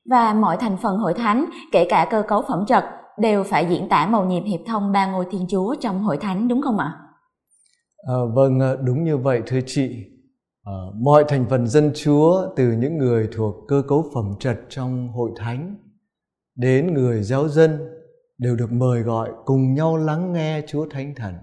Và 0.10 0.34
mọi 0.34 0.58
thành 0.60 0.78
phần 0.82 0.98
hội 0.98 1.14
thánh, 1.14 1.46
kể 1.72 1.86
cả 1.90 2.08
cơ 2.12 2.24
cấu 2.28 2.42
phẩm 2.42 2.66
trật, 2.68 2.84
đều 3.20 3.44
phải 3.44 3.68
diễn 3.70 3.90
tả 3.90 4.08
mầu 4.08 4.26
nhiệm 4.26 4.44
hiệp 4.44 4.60
thông 4.68 4.92
ba 4.92 5.12
ngôi 5.12 5.26
Thiên 5.32 5.46
Chúa 5.50 5.76
trong 5.80 6.04
hội 6.04 6.18
thánh 6.22 6.48
đúng 6.48 6.62
không 6.62 6.78
ạ? 6.78 6.98
À, 8.08 8.16
vâng, 8.34 8.60
đúng 8.86 9.04
như 9.04 9.18
vậy 9.18 9.42
thưa 9.46 9.60
chị. 9.66 10.06
À, 10.64 10.74
mọi 11.02 11.24
thành 11.28 11.46
phần 11.50 11.68
dân 11.68 11.92
Chúa 11.96 12.48
từ 12.56 12.72
những 12.72 12.98
người 12.98 13.30
thuộc 13.31 13.56
cơ 13.68 13.84
cấu 13.88 14.06
phẩm 14.14 14.34
trật 14.40 14.60
trong 14.69 15.10
hội 15.10 15.31
thánh 15.38 15.76
đến 16.56 16.94
người 16.94 17.24
giáo 17.24 17.48
dân 17.48 17.80
đều 18.40 18.56
được 18.56 18.72
mời 18.72 19.02
gọi 19.02 19.30
cùng 19.46 19.74
nhau 19.74 19.98
lắng 19.98 20.34
nghe 20.34 20.62
Chúa 20.68 20.86
Thánh 20.90 21.16
Thần. 21.16 21.34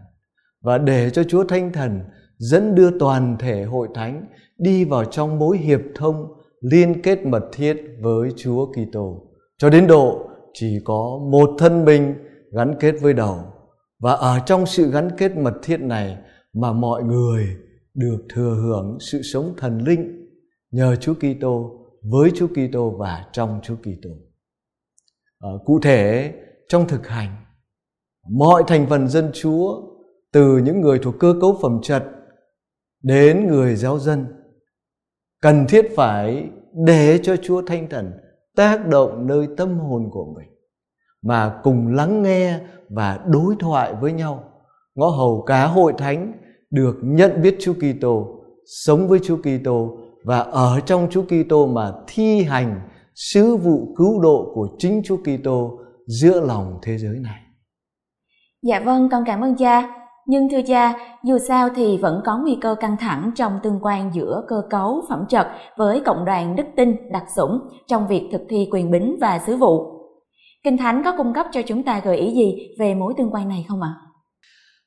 Và 0.62 0.78
để 0.78 1.10
cho 1.10 1.24
Chúa 1.24 1.44
Thánh 1.44 1.72
Thần 1.72 2.00
dẫn 2.38 2.74
đưa 2.74 2.98
toàn 2.98 3.36
thể 3.38 3.64
hội 3.64 3.88
thánh 3.94 4.26
đi 4.58 4.84
vào 4.84 5.04
trong 5.04 5.38
mối 5.38 5.58
hiệp 5.58 5.80
thông 5.94 6.26
liên 6.60 7.02
kết 7.02 7.26
mật 7.26 7.44
thiết 7.52 7.76
với 8.00 8.30
Chúa 8.36 8.72
Kitô. 8.72 9.22
Cho 9.58 9.70
đến 9.70 9.86
độ 9.86 10.28
chỉ 10.52 10.78
có 10.84 11.20
một 11.30 11.50
thân 11.58 11.84
mình 11.84 12.14
gắn 12.52 12.74
kết 12.80 12.94
với 13.00 13.12
đầu. 13.12 13.38
Và 13.98 14.12
ở 14.12 14.40
trong 14.46 14.66
sự 14.66 14.90
gắn 14.90 15.10
kết 15.18 15.36
mật 15.36 15.54
thiết 15.62 15.80
này 15.80 16.16
mà 16.52 16.72
mọi 16.72 17.02
người 17.02 17.46
được 17.94 18.18
thừa 18.34 18.54
hưởng 18.54 18.98
sự 19.00 19.22
sống 19.22 19.54
thần 19.56 19.78
linh 19.78 20.28
nhờ 20.70 20.96
Chúa 20.96 21.14
Kitô 21.14 21.80
với 22.02 22.30
Chúa 22.34 22.46
Kitô 22.46 22.90
và 22.90 23.24
trong 23.32 23.60
Chúa 23.62 23.76
Kitô. 23.76 24.10
À, 25.40 25.50
cụ 25.64 25.80
thể 25.82 26.32
trong 26.68 26.88
thực 26.88 27.08
hành. 27.08 27.36
Mọi 28.30 28.64
thành 28.66 28.86
phần 28.90 29.08
dân 29.08 29.30
chúa 29.34 29.82
từ 30.32 30.58
những 30.58 30.80
người 30.80 30.98
thuộc 30.98 31.14
cơ 31.20 31.34
cấu 31.40 31.58
phẩm 31.62 31.78
trật 31.82 32.04
đến 33.02 33.46
người 33.46 33.76
giáo 33.76 33.98
dân 33.98 34.26
cần 35.42 35.66
thiết 35.68 35.86
phải 35.96 36.50
để 36.86 37.20
cho 37.22 37.36
chúa 37.36 37.62
thanh 37.62 37.88
thần 37.88 38.12
tác 38.56 38.86
động 38.86 39.26
nơi 39.26 39.48
tâm 39.56 39.78
hồn 39.78 40.08
của 40.12 40.34
mình 40.36 40.48
mà 41.22 41.60
cùng 41.62 41.94
lắng 41.94 42.22
nghe 42.22 42.60
và 42.88 43.20
đối 43.26 43.54
thoại 43.58 43.94
với 44.00 44.12
nhau. 44.12 44.44
Ngõ 44.94 45.08
hầu 45.08 45.42
cả 45.46 45.66
hội 45.66 45.92
thánh 45.98 46.32
được 46.70 46.96
nhận 47.02 47.42
biết 47.42 47.56
Chúa 47.60 47.74
Kitô, 47.74 48.26
sống 48.66 49.08
với 49.08 49.18
Chúa 49.18 49.36
Kitô 49.36 49.98
và 50.24 50.38
ở 50.38 50.80
trong 50.80 51.08
Chúa 51.10 51.22
Kitô 51.22 51.66
mà 51.66 51.92
thi 52.06 52.42
hành 52.42 52.80
sứ 53.14 53.56
vụ 53.56 53.94
cứu 53.96 54.20
độ 54.20 54.52
của 54.54 54.68
chính 54.78 55.02
Chúa 55.04 55.16
Kitô 55.16 55.78
giữa 56.06 56.40
lòng 56.40 56.78
thế 56.82 56.98
giới 56.98 57.18
này. 57.18 57.40
Dạ 58.62 58.80
vâng, 58.80 59.08
con 59.12 59.24
cảm 59.26 59.40
ơn 59.40 59.56
cha. 59.56 59.92
Nhưng 60.26 60.48
thưa 60.50 60.62
cha, 60.66 60.94
dù 61.24 61.38
sao 61.38 61.68
thì 61.76 61.98
vẫn 62.02 62.20
có 62.24 62.38
nguy 62.38 62.58
cơ 62.60 62.74
căng 62.80 62.96
thẳng 62.96 63.30
trong 63.34 63.58
tương 63.62 63.78
quan 63.82 64.10
giữa 64.14 64.44
cơ 64.48 64.62
cấu 64.70 65.02
phẩm 65.08 65.24
trật 65.28 65.46
với 65.76 66.02
cộng 66.06 66.24
đoàn 66.24 66.56
đức 66.56 66.66
tin 66.76 66.96
đặc 67.12 67.24
sủng 67.36 67.60
trong 67.86 68.08
việc 68.08 68.22
thực 68.32 68.40
thi 68.48 68.68
quyền 68.70 68.90
bính 68.90 69.16
và 69.20 69.40
sứ 69.46 69.56
vụ. 69.56 69.96
Kinh 70.64 70.76
Thánh 70.76 71.02
có 71.04 71.14
cung 71.16 71.32
cấp 71.34 71.46
cho 71.52 71.62
chúng 71.66 71.82
ta 71.82 72.00
gợi 72.04 72.16
ý 72.16 72.34
gì 72.34 72.68
về 72.78 72.94
mối 72.94 73.14
tương 73.16 73.30
quan 73.30 73.48
này 73.48 73.66
không 73.68 73.82
ạ? 73.82 73.94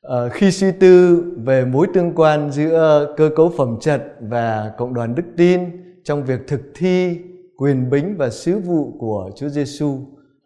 À, 0.02 0.18
khi 0.32 0.52
suy 0.52 0.72
tư 0.72 1.24
về 1.46 1.66
mối 1.66 1.88
tương 1.94 2.16
quan 2.16 2.52
giữa 2.52 3.08
cơ 3.18 3.30
cấu 3.36 3.50
phẩm 3.50 3.78
chất 3.82 4.04
và 4.22 4.72
cộng 4.78 4.94
đoàn 4.94 5.16
đức 5.16 5.24
tin 5.38 5.60
trong 6.04 6.24
việc 6.24 6.40
thực 6.48 6.62
thi 6.76 7.18
quyền 7.58 7.90
bính 7.90 8.16
và 8.18 8.30
sứ 8.30 8.60
vụ 8.60 8.98
của 9.00 9.30
Chúa 9.36 9.50
Giêsu, 9.50 9.98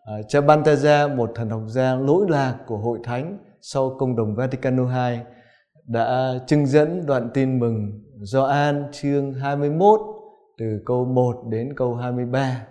Ờ, 0.05 0.21
cha 0.27 0.41
Balthazar, 0.41 1.15
một 1.15 1.31
thần 1.35 1.49
học 1.49 1.61
gia 1.67 1.95
lỗi 1.95 2.25
lạc 2.29 2.57
của 2.65 2.77
hội 2.77 2.99
thánh 3.03 3.37
sau 3.61 3.95
công 3.99 4.15
đồng 4.15 4.35
Vatican 4.35 4.77
II, 4.77 5.19
đã 5.85 6.33
trưng 6.47 6.65
dẫn 6.65 7.05
đoạn 7.05 7.29
tin 7.33 7.59
mừng 7.59 8.03
Gioan 8.21 8.85
chương 8.91 9.33
21 9.33 9.99
từ 10.57 10.81
câu 10.85 11.05
1 11.05 11.43
đến 11.49 11.73
câu 11.75 11.95
23. 11.95 12.67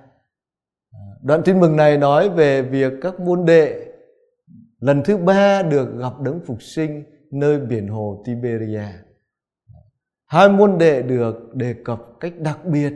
Ờ, 0.93 0.99
đoạn 1.23 1.43
tin 1.45 1.61
mừng 1.61 1.77
này 1.77 1.99
nói 1.99 2.29
về 2.31 2.63
việc 2.63 2.93
các 3.03 3.21
môn 3.21 3.45
đệ 3.45 3.93
lần 4.81 5.03
thứ 5.05 5.17
ba 5.17 5.63
được 5.63 5.99
gặp 5.99 6.21
đấng 6.21 6.41
phục 6.47 6.63
sinh 6.63 7.05
nơi 7.31 7.59
biển 7.59 7.89
hồ 7.89 8.23
Tiberia. 8.25 8.87
Hai 10.27 10.49
môn 10.49 10.79
đệ 10.79 11.03
được 11.03 11.55
đề 11.55 11.75
cập 11.85 12.01
cách 12.21 12.33
đặc 12.39 12.65
biệt 12.65 12.93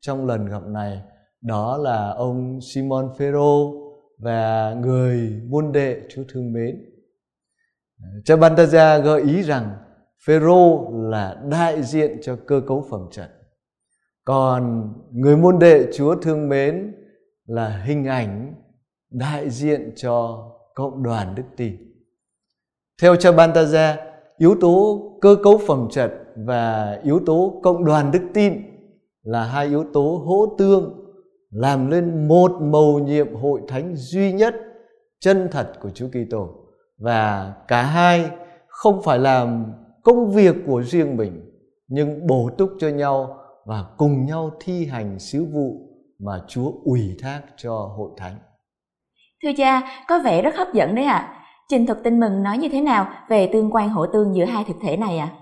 trong 0.00 0.26
lần 0.26 0.46
gặp 0.46 0.62
này 0.66 1.02
đó 1.40 1.76
là 1.76 2.10
ông 2.10 2.60
Simon 2.60 3.10
Phêrô 3.18 3.74
và 4.18 4.74
người 4.80 5.42
môn 5.48 5.72
đệ 5.72 6.00
Chúa 6.08 6.22
thương 6.28 6.52
mến. 6.52 6.84
Cha 8.24 8.36
Bantaja 8.36 9.02
gợi 9.02 9.22
ý 9.22 9.42
rằng 9.42 9.76
Phêrô 10.26 10.90
là 10.92 11.42
đại 11.50 11.82
diện 11.82 12.18
cho 12.22 12.36
cơ 12.46 12.60
cấu 12.66 12.86
phẩm 12.90 13.00
trận. 13.10 13.30
Còn 14.24 14.92
người 15.12 15.36
môn 15.36 15.58
đệ 15.58 15.86
Chúa 15.94 16.14
thương 16.14 16.48
mến 16.48 16.94
là 17.46 17.68
hình 17.68 18.04
ảnh 18.04 18.54
đại 19.10 19.50
diện 19.50 19.92
cho 19.96 20.44
cộng 20.74 21.02
đoàn 21.02 21.34
đức 21.34 21.42
tin. 21.56 21.76
Theo 23.02 23.16
cha 23.16 23.30
Bantaja, 23.30 23.96
yếu 24.38 24.54
tố 24.60 25.02
cơ 25.20 25.36
cấu 25.42 25.58
phẩm 25.66 25.88
trận 25.90 26.10
và 26.36 26.92
yếu 27.04 27.20
tố 27.26 27.60
cộng 27.62 27.84
đoàn 27.84 28.10
đức 28.10 28.22
tin 28.34 28.62
là 29.22 29.44
hai 29.44 29.66
yếu 29.66 29.84
tố 29.92 30.22
hỗ 30.26 30.56
tương 30.58 31.07
làm 31.50 31.90
lên 31.90 32.28
một 32.28 32.52
mầu 32.60 32.98
nhiệm 32.98 33.34
hội 33.34 33.60
thánh 33.68 33.92
duy 33.96 34.32
nhất 34.32 34.54
chân 35.20 35.48
thật 35.50 35.72
của 35.80 35.90
Chúa 35.90 36.08
Kitô 36.08 36.48
và 36.98 37.52
cả 37.68 37.82
hai 37.82 38.30
không 38.66 39.02
phải 39.02 39.18
làm 39.18 39.72
công 40.02 40.30
việc 40.30 40.54
của 40.66 40.82
riêng 40.82 41.16
mình 41.16 41.50
nhưng 41.88 42.26
bổ 42.26 42.50
túc 42.58 42.70
cho 42.78 42.88
nhau 42.88 43.36
và 43.66 43.84
cùng 43.96 44.26
nhau 44.26 44.50
thi 44.60 44.86
hành 44.86 45.18
sứ 45.18 45.44
vụ 45.44 45.88
mà 46.18 46.40
Chúa 46.48 46.72
ủy 46.84 47.16
thác 47.22 47.42
cho 47.56 47.72
hội 47.96 48.10
thánh. 48.16 48.38
Thưa 49.42 49.50
cha, 49.56 49.82
có 50.08 50.18
vẻ 50.18 50.42
rất 50.42 50.56
hấp 50.56 50.68
dẫn 50.74 50.94
đấy 50.94 51.04
ạ. 51.04 51.16
À. 51.16 51.34
Trình 51.68 51.86
thực 51.86 52.02
tin 52.04 52.20
mừng 52.20 52.42
nói 52.42 52.58
như 52.58 52.68
thế 52.72 52.80
nào 52.80 53.08
về 53.28 53.50
tương 53.52 53.70
quan 53.70 53.88
hỗ 53.88 54.06
tương 54.06 54.34
giữa 54.34 54.44
hai 54.44 54.64
thực 54.64 54.76
thể 54.82 54.96
này 54.96 55.18
ạ? 55.18 55.28
À? 55.32 55.38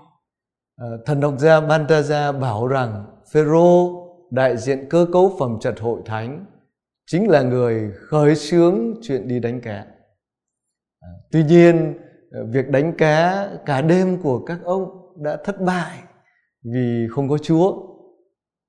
À, 0.77 0.87
thần 1.05 1.19
độc 1.19 1.33
gia 1.37 1.59
Bantaja 1.61 2.39
bảo 2.39 2.67
rằng 2.67 3.05
Phêrô 3.33 4.06
đại 4.31 4.57
diện 4.57 4.85
cơ 4.89 5.07
cấu 5.13 5.35
phẩm 5.39 5.57
trật 5.61 5.79
hội 5.79 6.01
thánh, 6.05 6.45
chính 7.05 7.29
là 7.29 7.41
người 7.41 7.91
khởi 8.09 8.35
xướng 8.35 8.93
chuyện 9.01 9.27
đi 9.27 9.39
đánh 9.39 9.61
cá. 9.61 9.85
À, 10.99 11.09
tuy 11.31 11.43
nhiên 11.43 11.93
à, 12.31 12.39
việc 12.49 12.69
đánh 12.69 12.93
cá 12.97 13.49
cả 13.65 13.81
đêm 13.81 14.21
của 14.21 14.39
các 14.45 14.59
ông 14.63 15.13
đã 15.23 15.37
thất 15.43 15.61
bại 15.61 15.99
vì 16.73 17.07
không 17.11 17.29
có 17.29 17.37
Chúa. 17.37 17.71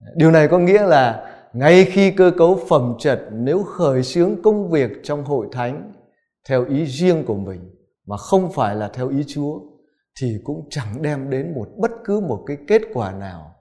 À, 0.00 0.08
điều 0.16 0.30
này 0.30 0.48
có 0.48 0.58
nghĩa 0.58 0.82
là 0.82 1.34
ngay 1.52 1.84
khi 1.84 2.10
cơ 2.10 2.32
cấu 2.38 2.60
phẩm 2.68 2.94
trật 2.98 3.22
nếu 3.32 3.62
khởi 3.62 4.02
xướng 4.02 4.42
công 4.42 4.70
việc 4.70 4.90
trong 5.02 5.24
hội 5.24 5.46
thánh 5.52 5.92
theo 6.48 6.64
ý 6.64 6.86
riêng 6.86 7.24
của 7.24 7.36
mình 7.36 7.70
mà 8.06 8.16
không 8.16 8.52
phải 8.52 8.76
là 8.76 8.88
theo 8.88 9.08
ý 9.08 9.24
Chúa, 9.26 9.60
thì 10.20 10.38
cũng 10.44 10.66
chẳng 10.70 11.02
đem 11.02 11.30
đến 11.30 11.54
một 11.54 11.68
bất 11.76 11.90
cứ 12.04 12.20
một 12.20 12.44
cái 12.46 12.56
kết 12.66 12.82
quả 12.94 13.12
nào. 13.12 13.54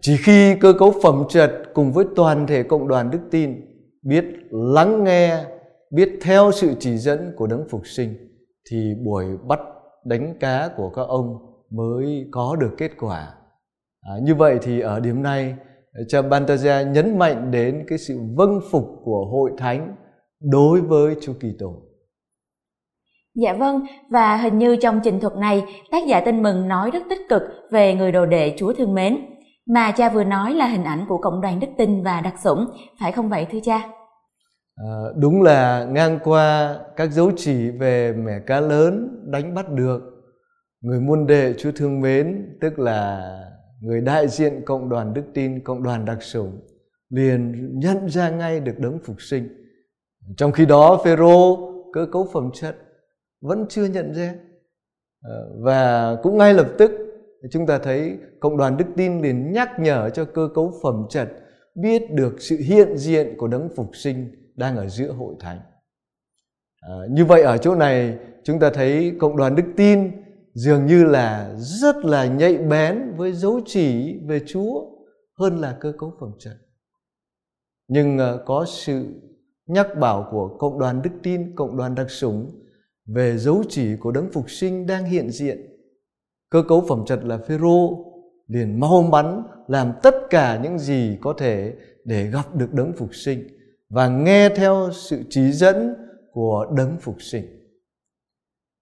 Chỉ 0.00 0.16
khi 0.16 0.54
cơ 0.60 0.72
cấu 0.72 0.94
phẩm 1.02 1.24
trật 1.28 1.50
cùng 1.74 1.92
với 1.92 2.04
toàn 2.16 2.46
thể 2.46 2.62
cộng 2.62 2.88
đoàn 2.88 3.10
đức 3.10 3.20
tin 3.30 3.54
biết 4.02 4.24
lắng 4.50 5.04
nghe, 5.04 5.44
biết 5.90 6.18
theo 6.22 6.52
sự 6.52 6.74
chỉ 6.80 6.96
dẫn 6.96 7.32
của 7.36 7.46
đấng 7.46 7.68
phục 7.70 7.86
sinh 7.86 8.14
thì 8.70 8.94
buổi 9.04 9.24
bắt 9.48 9.60
đánh 10.04 10.34
cá 10.40 10.68
của 10.76 10.90
các 10.90 11.02
ông 11.02 11.36
mới 11.70 12.28
có 12.30 12.56
được 12.56 12.70
kết 12.78 12.90
quả. 13.00 13.34
À, 14.00 14.12
như 14.22 14.34
vậy 14.34 14.58
thì 14.62 14.80
ở 14.80 15.00
điểm 15.00 15.22
này 15.22 15.54
cha 16.08 16.22
Bantaja 16.22 16.92
nhấn 16.92 17.18
mạnh 17.18 17.50
đến 17.50 17.84
cái 17.88 17.98
sự 17.98 18.18
vâng 18.34 18.60
phục 18.70 18.84
của 19.04 19.26
hội 19.30 19.50
thánh 19.58 19.96
đối 20.40 20.80
với 20.80 21.16
Chúa 21.20 21.32
Kitô. 21.32 21.82
Dạ 23.34 23.52
vâng, 23.52 23.86
và 24.10 24.36
hình 24.36 24.58
như 24.58 24.76
trong 24.76 25.00
trình 25.04 25.20
thuật 25.20 25.36
này, 25.36 25.62
tác 25.90 26.02
giả 26.08 26.22
tin 26.24 26.42
mừng 26.42 26.68
nói 26.68 26.90
rất 26.90 27.02
tích 27.10 27.28
cực 27.28 27.42
về 27.70 27.94
người 27.94 28.12
đồ 28.12 28.26
đệ 28.26 28.54
Chúa 28.58 28.72
thương 28.72 28.94
mến, 28.94 29.18
mà 29.66 29.92
cha 29.96 30.08
vừa 30.08 30.24
nói 30.24 30.54
là 30.54 30.66
hình 30.66 30.84
ảnh 30.84 31.04
của 31.08 31.18
cộng 31.18 31.40
đoàn 31.40 31.60
đức 31.60 31.66
tin 31.78 32.02
và 32.02 32.20
đặc 32.20 32.34
sủng, 32.44 32.66
phải 33.00 33.12
không 33.12 33.28
vậy 33.28 33.46
thưa 33.50 33.58
cha? 33.62 33.88
À, 34.76 34.92
đúng 35.16 35.42
là 35.42 35.84
ngang 35.84 36.18
qua 36.24 36.78
các 36.96 37.12
dấu 37.12 37.30
chỉ 37.36 37.70
về 37.70 38.12
mẻ 38.12 38.40
cá 38.46 38.60
lớn 38.60 39.08
đánh 39.30 39.54
bắt 39.54 39.70
được, 39.70 40.00
người 40.80 41.00
môn 41.00 41.26
đệ 41.26 41.54
Chúa 41.58 41.70
thương 41.76 42.00
mến, 42.00 42.56
tức 42.60 42.78
là 42.78 43.30
người 43.80 44.00
đại 44.00 44.28
diện 44.28 44.62
cộng 44.66 44.88
đoàn 44.88 45.14
đức 45.14 45.24
tin, 45.34 45.64
cộng 45.64 45.82
đoàn 45.82 46.04
đặc 46.04 46.22
sủng, 46.22 46.60
liền 47.10 47.70
nhận 47.78 48.08
ra 48.08 48.30
ngay 48.30 48.60
được 48.60 48.78
đấng 48.78 48.98
phục 49.04 49.16
sinh. 49.22 49.48
Trong 50.36 50.52
khi 50.52 50.66
đó 50.66 51.00
Phêrô 51.04 51.58
cơ 51.92 52.06
cấu 52.12 52.28
phẩm 52.32 52.50
chất 52.54 52.76
vẫn 53.40 53.66
chưa 53.68 53.84
nhận 53.84 54.14
ra 54.14 54.34
à, 55.22 55.34
và 55.60 56.16
cũng 56.22 56.38
ngay 56.38 56.54
lập 56.54 56.66
tức 56.78 56.90
chúng 57.50 57.66
ta 57.66 57.78
thấy 57.78 58.18
cộng 58.40 58.56
đoàn 58.56 58.76
đức 58.76 58.84
tin 58.96 59.22
liền 59.22 59.52
nhắc 59.52 59.70
nhở 59.78 60.10
cho 60.10 60.24
cơ 60.24 60.48
cấu 60.54 60.72
phẩm 60.82 61.06
trật 61.08 61.28
biết 61.74 62.10
được 62.10 62.36
sự 62.38 62.56
hiện 62.56 62.96
diện 62.96 63.34
của 63.38 63.48
đấng 63.48 63.68
phục 63.76 63.96
sinh 63.96 64.30
đang 64.54 64.76
ở 64.76 64.88
giữa 64.88 65.12
hội 65.12 65.34
thánh 65.40 65.60
à, 66.80 66.94
như 67.10 67.24
vậy 67.24 67.42
ở 67.42 67.58
chỗ 67.58 67.74
này 67.74 68.18
chúng 68.44 68.58
ta 68.58 68.70
thấy 68.70 69.12
cộng 69.20 69.36
đoàn 69.36 69.54
đức 69.54 69.66
tin 69.76 70.10
dường 70.54 70.86
như 70.86 71.04
là 71.04 71.54
rất 71.56 71.96
là 71.96 72.26
nhạy 72.26 72.58
bén 72.58 73.14
với 73.16 73.32
dấu 73.32 73.60
chỉ 73.66 74.18
về 74.26 74.40
chúa 74.46 74.84
hơn 75.38 75.58
là 75.58 75.76
cơ 75.80 75.92
cấu 75.98 76.14
phẩm 76.20 76.30
trật 76.38 76.56
nhưng 77.88 78.18
à, 78.18 78.32
có 78.46 78.64
sự 78.68 79.06
nhắc 79.66 79.86
bảo 80.00 80.28
của 80.30 80.56
cộng 80.58 80.78
đoàn 80.78 81.02
đức 81.02 81.10
tin 81.22 81.56
cộng 81.56 81.76
đoàn 81.76 81.94
đặc 81.94 82.10
sủng 82.10 82.62
về 83.06 83.38
dấu 83.38 83.62
chỉ 83.68 83.96
của 83.96 84.10
đấng 84.10 84.32
phục 84.32 84.50
sinh 84.50 84.86
đang 84.86 85.04
hiện 85.04 85.30
diện. 85.30 85.71
Cơ 86.52 86.62
cấu 86.62 86.84
phẩm 86.88 87.04
chất 87.06 87.24
là 87.24 87.38
Phêrô 87.38 88.04
liền 88.46 88.80
mau 88.80 89.02
mắn 89.02 89.42
làm 89.68 89.92
tất 90.02 90.14
cả 90.30 90.60
những 90.62 90.78
gì 90.78 91.18
có 91.20 91.34
thể 91.38 91.72
để 92.04 92.24
gặp 92.24 92.54
được 92.54 92.72
đấng 92.72 92.92
phục 92.92 93.14
sinh 93.14 93.42
và 93.90 94.08
nghe 94.08 94.48
theo 94.48 94.90
sự 94.92 95.22
chỉ 95.30 95.52
dẫn 95.52 95.94
của 96.32 96.66
đấng 96.76 96.96
phục 97.00 97.16
sinh. 97.22 97.44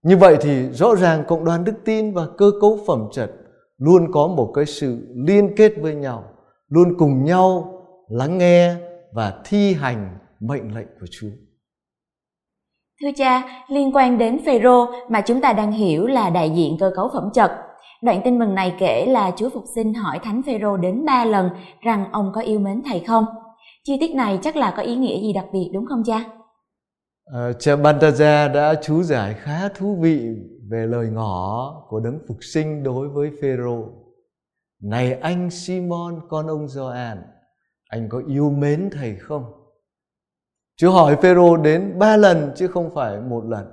Như 0.02 0.16
vậy 0.16 0.36
thì 0.40 0.68
rõ 0.72 0.94
ràng 0.94 1.24
cộng 1.28 1.44
đoàn 1.44 1.64
đức 1.64 1.72
tin 1.84 2.14
và 2.14 2.26
cơ 2.38 2.50
cấu 2.60 2.78
phẩm 2.86 3.08
chất 3.12 3.30
luôn 3.78 4.12
có 4.12 4.26
một 4.26 4.52
cái 4.54 4.66
sự 4.66 4.98
liên 5.14 5.56
kết 5.56 5.72
với 5.80 5.94
nhau, 5.94 6.24
luôn 6.68 6.98
cùng 6.98 7.24
nhau 7.24 7.72
lắng 8.08 8.38
nghe 8.38 8.74
và 9.12 9.42
thi 9.44 9.74
hành 9.74 10.18
mệnh 10.40 10.74
lệnh 10.74 10.88
của 11.00 11.06
Chúa. 11.10 11.30
Thưa 13.02 13.10
cha, 13.16 13.42
liên 13.68 13.96
quan 13.96 14.18
đến 14.18 14.38
Phêrô 14.46 14.86
mà 15.08 15.20
chúng 15.20 15.40
ta 15.40 15.52
đang 15.52 15.72
hiểu 15.72 16.06
là 16.06 16.30
đại 16.30 16.50
diện 16.50 16.76
cơ 16.80 16.92
cấu 16.96 17.08
phẩm 17.12 17.30
chất. 17.34 17.50
Đoạn 18.02 18.20
tin 18.24 18.38
mừng 18.38 18.54
này 18.54 18.74
kể 18.78 19.06
là 19.06 19.30
Chúa 19.36 19.50
Phục 19.50 19.64
sinh 19.74 19.94
hỏi 19.94 20.18
Thánh 20.22 20.42
Phêrô 20.46 20.76
đến 20.76 21.04
ba 21.04 21.24
lần 21.24 21.50
rằng 21.80 22.04
ông 22.12 22.32
có 22.34 22.40
yêu 22.40 22.58
mến 22.58 22.82
thầy 22.84 23.00
không. 23.00 23.24
Chi 23.84 23.96
tiết 24.00 24.14
này 24.14 24.38
chắc 24.42 24.56
là 24.56 24.74
có 24.76 24.82
ý 24.82 24.96
nghĩa 24.96 25.20
gì 25.20 25.32
đặc 25.32 25.44
biệt 25.52 25.70
đúng 25.74 25.86
không 25.86 26.02
cha? 26.06 26.24
À, 27.34 27.52
cha 27.58 27.76
Bantaja 27.76 28.52
đã 28.52 28.74
chú 28.82 29.02
giải 29.02 29.34
khá 29.34 29.68
thú 29.68 29.98
vị 30.00 30.20
về 30.70 30.86
lời 30.86 31.06
ngỏ 31.12 31.72
của 31.88 32.00
đấng 32.00 32.18
phục 32.28 32.36
sinh 32.40 32.82
đối 32.82 33.08
với 33.08 33.30
Phêrô. 33.42 33.84
Này 34.82 35.12
anh 35.12 35.50
Simon 35.50 36.20
con 36.28 36.46
ông 36.46 36.68
Gioan, 36.68 37.18
anh 37.88 38.08
có 38.08 38.22
yêu 38.28 38.50
mến 38.50 38.90
thầy 38.92 39.16
không? 39.20 39.44
Chúa 40.80 40.92
hỏi 40.92 41.16
Phêrô 41.22 41.56
đến 41.56 41.98
ba 41.98 42.16
lần 42.16 42.52
chứ 42.56 42.68
không 42.68 42.94
phải 42.94 43.20
một 43.20 43.44
lần. 43.44 43.66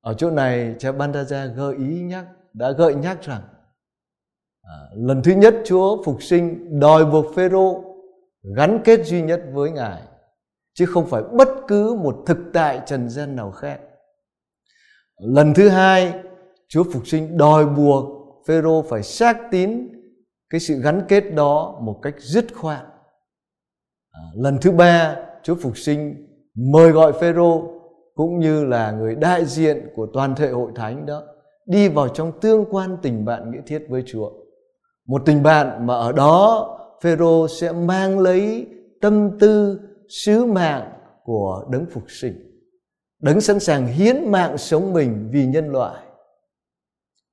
Ở 0.00 0.14
chỗ 0.14 0.30
này 0.30 0.74
cha 0.78 0.92
Bandaja 0.92 1.54
gợi 1.54 1.74
ý 1.76 2.00
nhắc 2.00 2.26
đã 2.52 2.70
gợi 2.70 2.94
nhắc 2.94 3.22
rằng 3.22 3.42
à, 4.62 4.74
lần 4.96 5.22
thứ 5.22 5.32
nhất 5.32 5.54
Chúa 5.64 6.02
phục 6.02 6.22
sinh 6.22 6.80
đòi 6.80 7.04
buộc 7.04 7.34
Phêrô 7.34 7.84
gắn 8.56 8.80
kết 8.84 9.06
duy 9.06 9.22
nhất 9.22 9.42
với 9.52 9.70
Ngài 9.70 10.02
chứ 10.72 10.86
không 10.86 11.06
phải 11.06 11.22
bất 11.32 11.48
cứ 11.68 11.94
một 11.94 12.22
thực 12.26 12.38
tại 12.52 12.80
trần 12.86 13.08
gian 13.08 13.36
nào 13.36 13.50
khác. 13.50 13.80
Lần 15.18 15.54
thứ 15.54 15.68
hai 15.68 16.14
Chúa 16.68 16.84
phục 16.92 17.06
sinh 17.06 17.36
đòi 17.36 17.66
buộc 17.66 18.04
Phêrô 18.46 18.82
phải 18.82 19.02
xác 19.02 19.38
tín 19.50 19.88
cái 20.50 20.60
sự 20.60 20.80
gắn 20.80 21.02
kết 21.08 21.20
đó 21.20 21.78
một 21.80 21.98
cách 22.02 22.14
dứt 22.18 22.46
khoát. 22.54 22.82
À, 24.10 24.22
lần 24.34 24.58
thứ 24.60 24.70
ba 24.70 25.16
Chúa 25.44 25.54
Phục 25.54 25.78
sinh 25.78 26.26
mời 26.54 26.90
gọi 26.90 27.12
Phêrô 27.12 27.62
cũng 28.14 28.38
như 28.38 28.64
là 28.64 28.90
người 28.90 29.14
đại 29.14 29.44
diện 29.44 29.88
của 29.96 30.06
toàn 30.14 30.34
thể 30.34 30.50
hội 30.50 30.72
thánh 30.74 31.06
đó 31.06 31.22
đi 31.66 31.88
vào 31.88 32.08
trong 32.08 32.40
tương 32.40 32.64
quan 32.70 32.96
tình 33.02 33.24
bạn 33.24 33.50
nghĩa 33.50 33.60
thiết 33.66 33.86
với 33.88 34.02
Chúa. 34.06 34.30
Một 35.06 35.22
tình 35.26 35.42
bạn 35.42 35.86
mà 35.86 35.94
ở 35.94 36.12
đó 36.12 36.70
Phêrô 37.02 37.48
sẽ 37.48 37.72
mang 37.72 38.18
lấy 38.18 38.66
tâm 39.00 39.38
tư 39.40 39.80
sứ 40.08 40.44
mạng 40.44 40.92
của 41.24 41.64
đấng 41.70 41.86
phục 41.86 42.04
sinh. 42.08 42.34
Đấng 43.22 43.40
sẵn 43.40 43.60
sàng 43.60 43.86
hiến 43.86 44.30
mạng 44.30 44.58
sống 44.58 44.92
mình 44.92 45.28
vì 45.32 45.46
nhân 45.46 45.72
loại. 45.72 46.02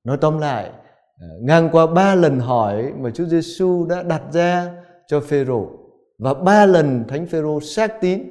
Nói 0.04 0.16
tóm 0.20 0.38
lại, 0.38 0.70
ờ, 1.20 1.26
ngang 1.40 1.68
qua 1.72 1.86
ba 1.86 2.14
lần 2.14 2.40
hỏi 2.40 2.92
mà 2.98 3.10
Chúa 3.10 3.24
Giêsu 3.24 3.86
đã 3.86 4.02
đặt 4.02 4.22
ra 4.32 4.74
cho 5.06 5.20
Phêrô 5.20 5.81
và 6.22 6.34
ba 6.34 6.66
lần 6.66 7.04
Thánh 7.08 7.26
Phêrô 7.26 7.60
xác 7.60 8.00
tín, 8.00 8.22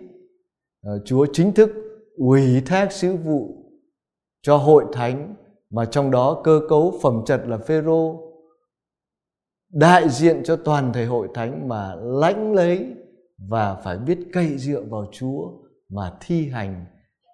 ờ, 0.83 0.99
Chúa 1.05 1.25
chính 1.33 1.53
thức 1.53 1.69
ủy 2.17 2.61
thác 2.65 2.91
sứ 2.91 3.15
vụ 3.15 3.65
cho 4.41 4.57
hội 4.57 4.85
thánh 4.93 5.35
mà 5.69 5.85
trong 5.85 6.11
đó 6.11 6.41
cơ 6.43 6.61
cấu 6.69 6.99
phẩm 7.01 7.21
chất 7.25 7.41
là 7.45 7.57
Phêrô 7.57 8.31
đại 9.69 10.09
diện 10.09 10.41
cho 10.43 10.55
toàn 10.55 10.93
thể 10.93 11.05
hội 11.05 11.27
thánh 11.33 11.67
mà 11.67 11.95
lãnh 11.95 12.53
lấy 12.53 12.95
và 13.49 13.75
phải 13.75 13.97
biết 13.97 14.19
cậy 14.33 14.57
dựa 14.57 14.81
vào 14.89 15.05
Chúa 15.11 15.51
mà 15.89 16.13
thi 16.21 16.49
hành 16.49 16.85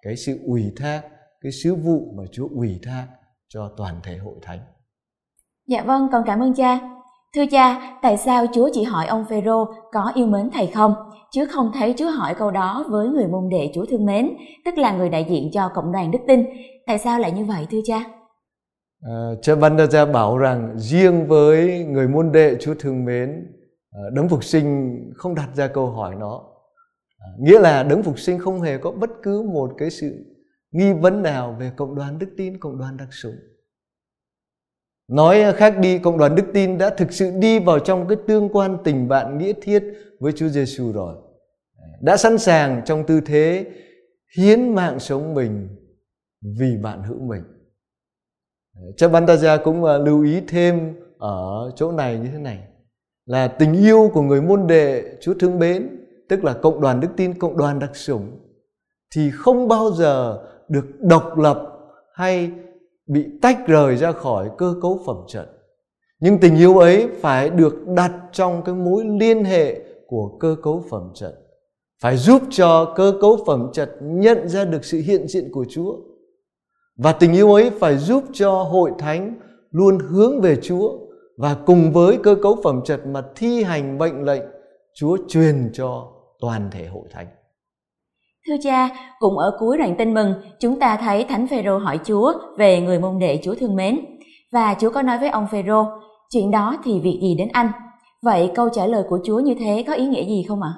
cái 0.02 0.16
sự 0.16 0.38
ủy 0.46 0.72
thác, 0.76 1.02
cái 1.40 1.52
sứ 1.52 1.74
vụ 1.74 2.12
mà 2.16 2.24
Chúa 2.32 2.48
ủy 2.48 2.80
thác 2.82 3.06
cho 3.48 3.72
toàn 3.76 4.00
thể 4.02 4.16
hội 4.16 4.34
thánh. 4.42 4.60
Dạ 5.66 5.82
vâng, 5.82 6.08
con 6.12 6.22
cảm 6.26 6.40
ơn 6.40 6.54
cha. 6.54 6.97
Thưa 7.34 7.46
cha, 7.50 7.96
tại 8.02 8.16
sao 8.16 8.46
Chúa 8.52 8.68
chỉ 8.72 8.82
hỏi 8.82 9.06
ông 9.06 9.24
Phêrô 9.30 9.64
có 9.92 10.12
yêu 10.14 10.26
mến 10.26 10.50
thầy 10.52 10.66
không, 10.66 10.94
chứ 11.30 11.46
không 11.46 11.70
thấy 11.74 11.94
Chúa 11.96 12.10
hỏi 12.10 12.34
câu 12.38 12.50
đó 12.50 12.84
với 12.90 13.08
người 13.08 13.26
môn 13.28 13.48
đệ 13.48 13.70
Chúa 13.74 13.84
thương 13.86 14.06
mến, 14.06 14.30
tức 14.64 14.78
là 14.78 14.92
người 14.92 15.08
đại 15.08 15.26
diện 15.30 15.50
cho 15.52 15.70
cộng 15.74 15.92
đoàn 15.92 16.10
đức 16.10 16.18
tin. 16.28 16.44
Tại 16.86 16.98
sao 16.98 17.18
lại 17.18 17.32
như 17.32 17.44
vậy 17.44 17.66
thưa 17.70 17.78
cha? 17.84 18.04
À, 19.02 19.30
cha 19.42 19.54
Văn 19.54 19.76
Đa 19.76 20.04
bảo 20.04 20.38
rằng 20.38 20.78
riêng 20.78 21.26
với 21.26 21.84
người 21.84 22.08
môn 22.08 22.32
đệ 22.32 22.56
Chúa 22.60 22.74
thương 22.78 23.04
mến, 23.04 23.46
ờ, 23.92 24.10
đấng 24.12 24.28
phục 24.28 24.44
sinh 24.44 24.98
không 25.16 25.34
đặt 25.34 25.48
ra 25.54 25.66
câu 25.66 25.86
hỏi 25.86 26.14
nó. 26.14 26.42
À, 27.18 27.28
nghĩa 27.40 27.60
là 27.60 27.82
đấng 27.82 28.02
phục 28.02 28.18
sinh 28.18 28.38
không 28.38 28.60
hề 28.60 28.78
có 28.78 28.90
bất 28.90 29.10
cứ 29.22 29.42
một 29.42 29.70
cái 29.78 29.90
sự 29.90 30.24
nghi 30.72 30.92
vấn 30.92 31.22
nào 31.22 31.56
về 31.60 31.70
cộng 31.76 31.94
đoàn 31.94 32.18
đức 32.18 32.28
tin, 32.36 32.58
cộng 32.60 32.78
đoàn 32.78 32.96
đặc 32.96 33.08
sủng. 33.10 33.36
Nói 35.08 35.52
khác 35.56 35.78
đi, 35.78 35.98
cộng 35.98 36.18
đoàn 36.18 36.34
đức 36.34 36.44
tin 36.54 36.78
đã 36.78 36.90
thực 36.90 37.12
sự 37.12 37.30
đi 37.38 37.58
vào 37.58 37.78
trong 37.78 38.08
cái 38.08 38.18
tương 38.26 38.48
quan 38.48 38.78
tình 38.84 39.08
bạn 39.08 39.38
nghĩa 39.38 39.52
thiết 39.62 39.84
với 40.20 40.32
Chúa 40.32 40.48
Giêsu 40.48 40.92
rồi. 40.92 41.14
Đã 42.00 42.16
sẵn 42.16 42.38
sàng 42.38 42.82
trong 42.84 43.04
tư 43.06 43.20
thế 43.26 43.66
hiến 44.38 44.74
mạng 44.74 45.00
sống 45.00 45.34
mình 45.34 45.68
vì 46.58 46.76
bạn 46.82 47.02
hữu 47.02 47.18
mình. 47.18 47.42
Cha 48.96 49.08
Bantaja 49.08 49.58
cũng 49.64 49.84
à, 49.84 49.98
lưu 49.98 50.24
ý 50.24 50.40
thêm 50.48 50.94
ở 51.18 51.72
chỗ 51.76 51.92
này 51.92 52.18
như 52.18 52.28
thế 52.32 52.38
này 52.38 52.58
là 53.26 53.48
tình 53.48 53.72
yêu 53.72 54.10
của 54.14 54.22
người 54.22 54.42
môn 54.42 54.66
đệ 54.66 55.04
Chúa 55.20 55.34
thương 55.34 55.58
mến, 55.58 55.88
tức 56.28 56.44
là 56.44 56.52
cộng 56.52 56.80
đoàn 56.80 57.00
đức 57.00 57.08
tin, 57.16 57.38
cộng 57.38 57.56
đoàn 57.56 57.78
đặc 57.78 57.96
sủng 57.96 58.40
thì 59.14 59.30
không 59.34 59.68
bao 59.68 59.90
giờ 59.90 60.44
được 60.68 60.86
độc 61.00 61.38
lập 61.38 61.62
hay 62.14 62.50
bị 63.08 63.26
tách 63.42 63.66
rời 63.66 63.96
ra 63.96 64.12
khỏi 64.12 64.50
cơ 64.58 64.74
cấu 64.82 65.00
phẩm 65.06 65.16
trận 65.28 65.46
Nhưng 66.20 66.38
tình 66.38 66.56
yêu 66.56 66.78
ấy 66.78 67.08
phải 67.20 67.50
được 67.50 67.86
đặt 67.86 68.12
trong 68.32 68.62
cái 68.64 68.74
mối 68.74 69.04
liên 69.04 69.44
hệ 69.44 69.80
của 70.06 70.36
cơ 70.40 70.56
cấu 70.62 70.84
phẩm 70.90 71.10
trận 71.14 71.34
Phải 72.02 72.16
giúp 72.16 72.42
cho 72.50 72.92
cơ 72.96 73.12
cấu 73.20 73.38
phẩm 73.46 73.70
trận 73.72 73.88
nhận 74.00 74.48
ra 74.48 74.64
được 74.64 74.84
sự 74.84 74.98
hiện 74.98 75.28
diện 75.28 75.48
của 75.52 75.64
Chúa 75.68 75.96
và 76.98 77.12
tình 77.12 77.32
yêu 77.32 77.54
ấy 77.54 77.70
phải 77.70 77.96
giúp 77.96 78.24
cho 78.32 78.62
hội 78.62 78.92
thánh 78.98 79.34
luôn 79.70 79.98
hướng 79.98 80.40
về 80.40 80.56
Chúa 80.62 80.98
và 81.36 81.56
cùng 81.66 81.92
với 81.92 82.18
cơ 82.22 82.36
cấu 82.42 82.56
phẩm 82.64 82.80
trật 82.84 83.06
mà 83.06 83.22
thi 83.36 83.62
hành 83.62 83.98
mệnh 83.98 84.24
lệnh, 84.24 84.42
Chúa 84.94 85.16
truyền 85.28 85.70
cho 85.72 86.12
toàn 86.40 86.70
thể 86.72 86.86
hội 86.86 87.08
thánh. 87.10 87.26
Thưa 88.48 88.56
cha, 88.62 88.88
cùng 89.18 89.38
ở 89.38 89.56
cuối 89.58 89.78
đoạn 89.78 89.94
tin 89.98 90.14
mừng, 90.14 90.34
chúng 90.60 90.78
ta 90.80 90.96
thấy 90.96 91.24
Thánh 91.24 91.46
Phêrô 91.46 91.78
hỏi 91.78 92.00
Chúa 92.04 92.32
về 92.58 92.80
người 92.80 93.00
môn 93.00 93.18
đệ 93.18 93.40
Chúa 93.42 93.54
thương 93.54 93.76
mến 93.76 93.98
và 94.52 94.74
Chúa 94.80 94.90
có 94.90 95.02
nói 95.02 95.18
với 95.18 95.28
ông 95.28 95.46
Phêrô, 95.50 95.84
chuyện 96.30 96.50
đó 96.50 96.76
thì 96.84 97.00
việc 97.00 97.18
gì 97.22 97.34
đến 97.38 97.48
anh? 97.52 97.70
Vậy 98.22 98.50
câu 98.54 98.68
trả 98.74 98.86
lời 98.86 99.02
của 99.08 99.18
Chúa 99.24 99.40
như 99.40 99.54
thế 99.58 99.84
có 99.86 99.92
ý 99.92 100.06
nghĩa 100.06 100.24
gì 100.24 100.44
không 100.48 100.62
ạ? 100.62 100.74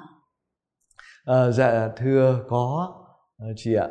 À, 1.25 1.51
dạ 1.51 1.89
thưa 1.97 2.43
có 2.49 2.93
ờ, 3.37 3.45
chị 3.55 3.75
ạ. 3.75 3.87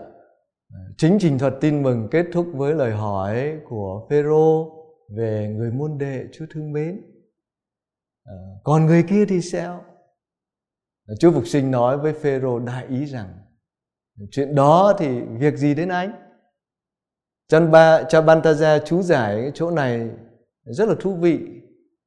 Ờ, 0.73 0.81
chính 0.99 1.19
trình 1.21 1.39
thuật 1.39 1.55
tin 1.61 1.83
mừng 1.83 2.09
kết 2.11 2.27
thúc 2.33 2.47
với 2.55 2.75
lời 2.75 2.93
hỏi 2.93 3.53
của 3.69 4.07
Phêrô 4.11 4.71
về 5.17 5.55
người 5.57 5.71
môn 5.71 5.99
đệ 5.99 6.25
Chúa 6.33 6.45
thương 6.51 6.73
mến. 6.73 7.01
À, 8.25 8.37
còn 8.65 8.87
người 8.87 9.03
kia 9.03 9.25
thì 9.29 9.41
sao? 9.41 9.85
Chúa 11.21 11.33
Phục 11.33 11.47
Sinh 11.47 11.71
nói 11.71 11.99
với 11.99 12.13
Phêrô 12.13 12.59
đại 12.59 12.87
ý 12.87 13.05
rằng 13.05 13.40
chuyện 14.31 14.55
đó 14.55 14.95
thì 14.99 15.21
việc 15.21 15.57
gì 15.57 15.75
đến 15.75 15.89
anh? 15.89 16.13
Chân 17.49 17.71
ba 17.71 18.03
cha 18.03 18.21
Bantaja 18.21 18.79
chú 18.79 19.03
giải 19.03 19.51
chỗ 19.55 19.71
này 19.71 20.11
rất 20.65 20.89
là 20.89 20.95
thú 21.01 21.15
vị. 21.15 21.41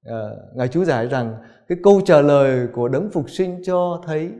À, 0.04 0.30
ngài 0.56 0.67
chú 0.67 0.86
giải 0.86 1.08
rằng 1.08 1.36
cái 1.67 1.78
câu 1.84 2.02
trả 2.06 2.21
lời 2.21 2.67
của 2.73 2.88
đấng 2.88 3.10
phục 3.10 3.30
sinh 3.30 3.62
cho 3.63 4.02
thấy 4.06 4.32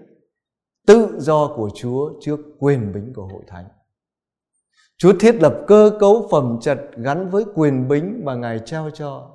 tự 0.88 1.20
do 1.20 1.54
của 1.56 1.70
Chúa 1.76 2.12
trước 2.22 2.40
quyền 2.60 2.94
bính 2.94 3.14
của 3.16 3.26
hội 3.26 3.44
thánh. 3.48 3.66
Chúa 4.98 5.14
thiết 5.20 5.36
lập 5.36 5.58
cơ 5.68 5.92
cấu 6.00 6.28
phẩm 6.32 6.58
chất 6.62 6.80
gắn 6.98 7.30
với 7.30 7.46
quyền 7.56 7.88
bính 7.88 8.22
mà 8.24 8.36
Ngài 8.36 8.60
trao 8.60 8.90
cho. 8.90 9.30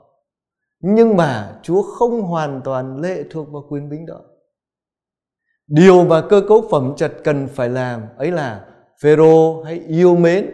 Nhưng 0.81 1.17
mà 1.17 1.61
Chúa 1.63 1.83
không 1.83 2.23
hoàn 2.23 2.61
toàn 2.65 3.01
lệ 3.01 3.25
thuộc 3.31 3.53
vào 3.53 3.63
quyền 3.69 3.89
bính 3.89 4.07
đó. 4.07 4.21
Điều 5.69 6.05
mà 6.05 6.21
cơ 6.21 6.43
cấu 6.49 6.69
phẩm 6.71 6.93
chất 6.97 7.13
cần 7.25 7.49
phải 7.49 7.69
làm 7.69 8.03
ấy 8.17 8.31
là 8.31 8.65
Phêrô 9.03 9.63
hãy 9.63 9.81
yêu 9.89 10.17
mến 10.17 10.47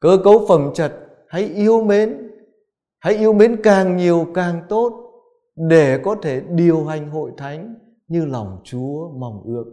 cơ 0.00 0.18
cấu 0.24 0.46
phẩm 0.48 0.70
chất 0.74 0.92
hãy 1.28 1.44
yêu 1.44 1.84
mến 1.84 2.30
hãy 2.98 3.14
yêu 3.14 3.32
mến 3.32 3.62
càng 3.62 3.96
nhiều 3.96 4.26
càng 4.34 4.60
tốt 4.68 4.92
để 5.56 5.98
có 6.04 6.16
thể 6.22 6.40
điều 6.40 6.84
hành 6.84 7.10
hội 7.10 7.32
thánh 7.36 7.74
như 8.08 8.24
lòng 8.24 8.60
Chúa 8.64 9.08
mong 9.08 9.42
ước. 9.44 9.64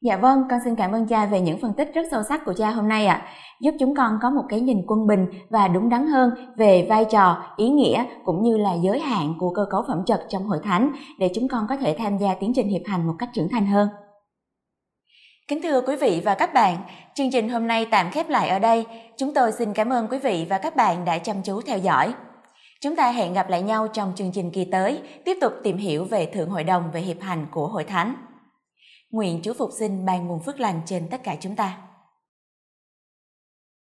Dạ 0.00 0.16
vâng, 0.16 0.42
con 0.50 0.60
xin 0.64 0.74
cảm 0.74 0.92
ơn 0.92 1.06
cha 1.06 1.26
về 1.26 1.40
những 1.40 1.58
phân 1.60 1.72
tích 1.72 1.90
rất 1.94 2.06
sâu 2.10 2.22
sắc 2.22 2.44
của 2.44 2.52
cha 2.52 2.70
hôm 2.70 2.88
nay 2.88 3.06
ạ. 3.06 3.14
À. 3.14 3.28
Giúp 3.60 3.74
chúng 3.80 3.94
con 3.94 4.18
có 4.22 4.30
một 4.30 4.42
cái 4.48 4.60
nhìn 4.60 4.82
quân 4.86 5.06
bình 5.06 5.26
và 5.50 5.68
đúng 5.68 5.88
đắn 5.88 6.06
hơn 6.06 6.30
về 6.56 6.86
vai 6.88 7.04
trò, 7.04 7.42
ý 7.56 7.68
nghĩa 7.68 8.04
cũng 8.24 8.42
như 8.42 8.56
là 8.56 8.74
giới 8.82 9.00
hạn 9.00 9.34
của 9.38 9.52
cơ 9.54 9.66
cấu 9.70 9.82
phẩm 9.88 10.02
chất 10.06 10.26
trong 10.28 10.44
hội 10.44 10.58
thánh 10.64 10.92
để 11.18 11.30
chúng 11.34 11.48
con 11.48 11.66
có 11.68 11.76
thể 11.76 11.96
tham 11.98 12.18
gia 12.18 12.34
tiến 12.34 12.52
trình 12.54 12.68
hiệp 12.68 12.82
hành 12.86 13.06
một 13.06 13.14
cách 13.18 13.28
trưởng 13.34 13.48
thành 13.48 13.66
hơn. 13.66 13.88
Kính 15.48 15.62
thưa 15.62 15.80
quý 15.80 15.96
vị 15.96 16.22
và 16.24 16.34
các 16.34 16.54
bạn, 16.54 16.76
chương 17.14 17.30
trình 17.30 17.48
hôm 17.48 17.66
nay 17.66 17.86
tạm 17.90 18.10
khép 18.10 18.28
lại 18.28 18.48
ở 18.48 18.58
đây. 18.58 18.86
Chúng 19.16 19.34
tôi 19.34 19.52
xin 19.52 19.72
cảm 19.72 19.92
ơn 19.92 20.08
quý 20.10 20.18
vị 20.18 20.46
và 20.50 20.58
các 20.58 20.76
bạn 20.76 21.04
đã 21.04 21.18
chăm 21.18 21.36
chú 21.42 21.60
theo 21.60 21.78
dõi. 21.78 22.14
Chúng 22.80 22.96
ta 22.96 23.10
hẹn 23.10 23.32
gặp 23.32 23.50
lại 23.50 23.62
nhau 23.62 23.88
trong 23.88 24.12
chương 24.14 24.32
trình 24.32 24.50
kỳ 24.50 24.64
tới, 24.64 25.02
tiếp 25.24 25.38
tục 25.40 25.52
tìm 25.62 25.76
hiểu 25.76 26.04
về 26.04 26.26
Thượng 26.26 26.50
Hội 26.50 26.64
đồng 26.64 26.90
về 26.92 27.00
hiệp 27.00 27.20
hành 27.20 27.46
của 27.50 27.66
Hội 27.66 27.84
Thánh. 27.84 28.14
Nguyện 29.10 29.40
Chúa 29.42 29.54
Phục 29.54 29.70
sinh 29.72 30.04
ban 30.04 30.26
nguồn 30.26 30.40
phước 30.40 30.60
lành 30.60 30.80
trên 30.86 31.08
tất 31.10 31.22
cả 31.24 31.36
chúng 31.40 31.56
ta. 31.56 31.87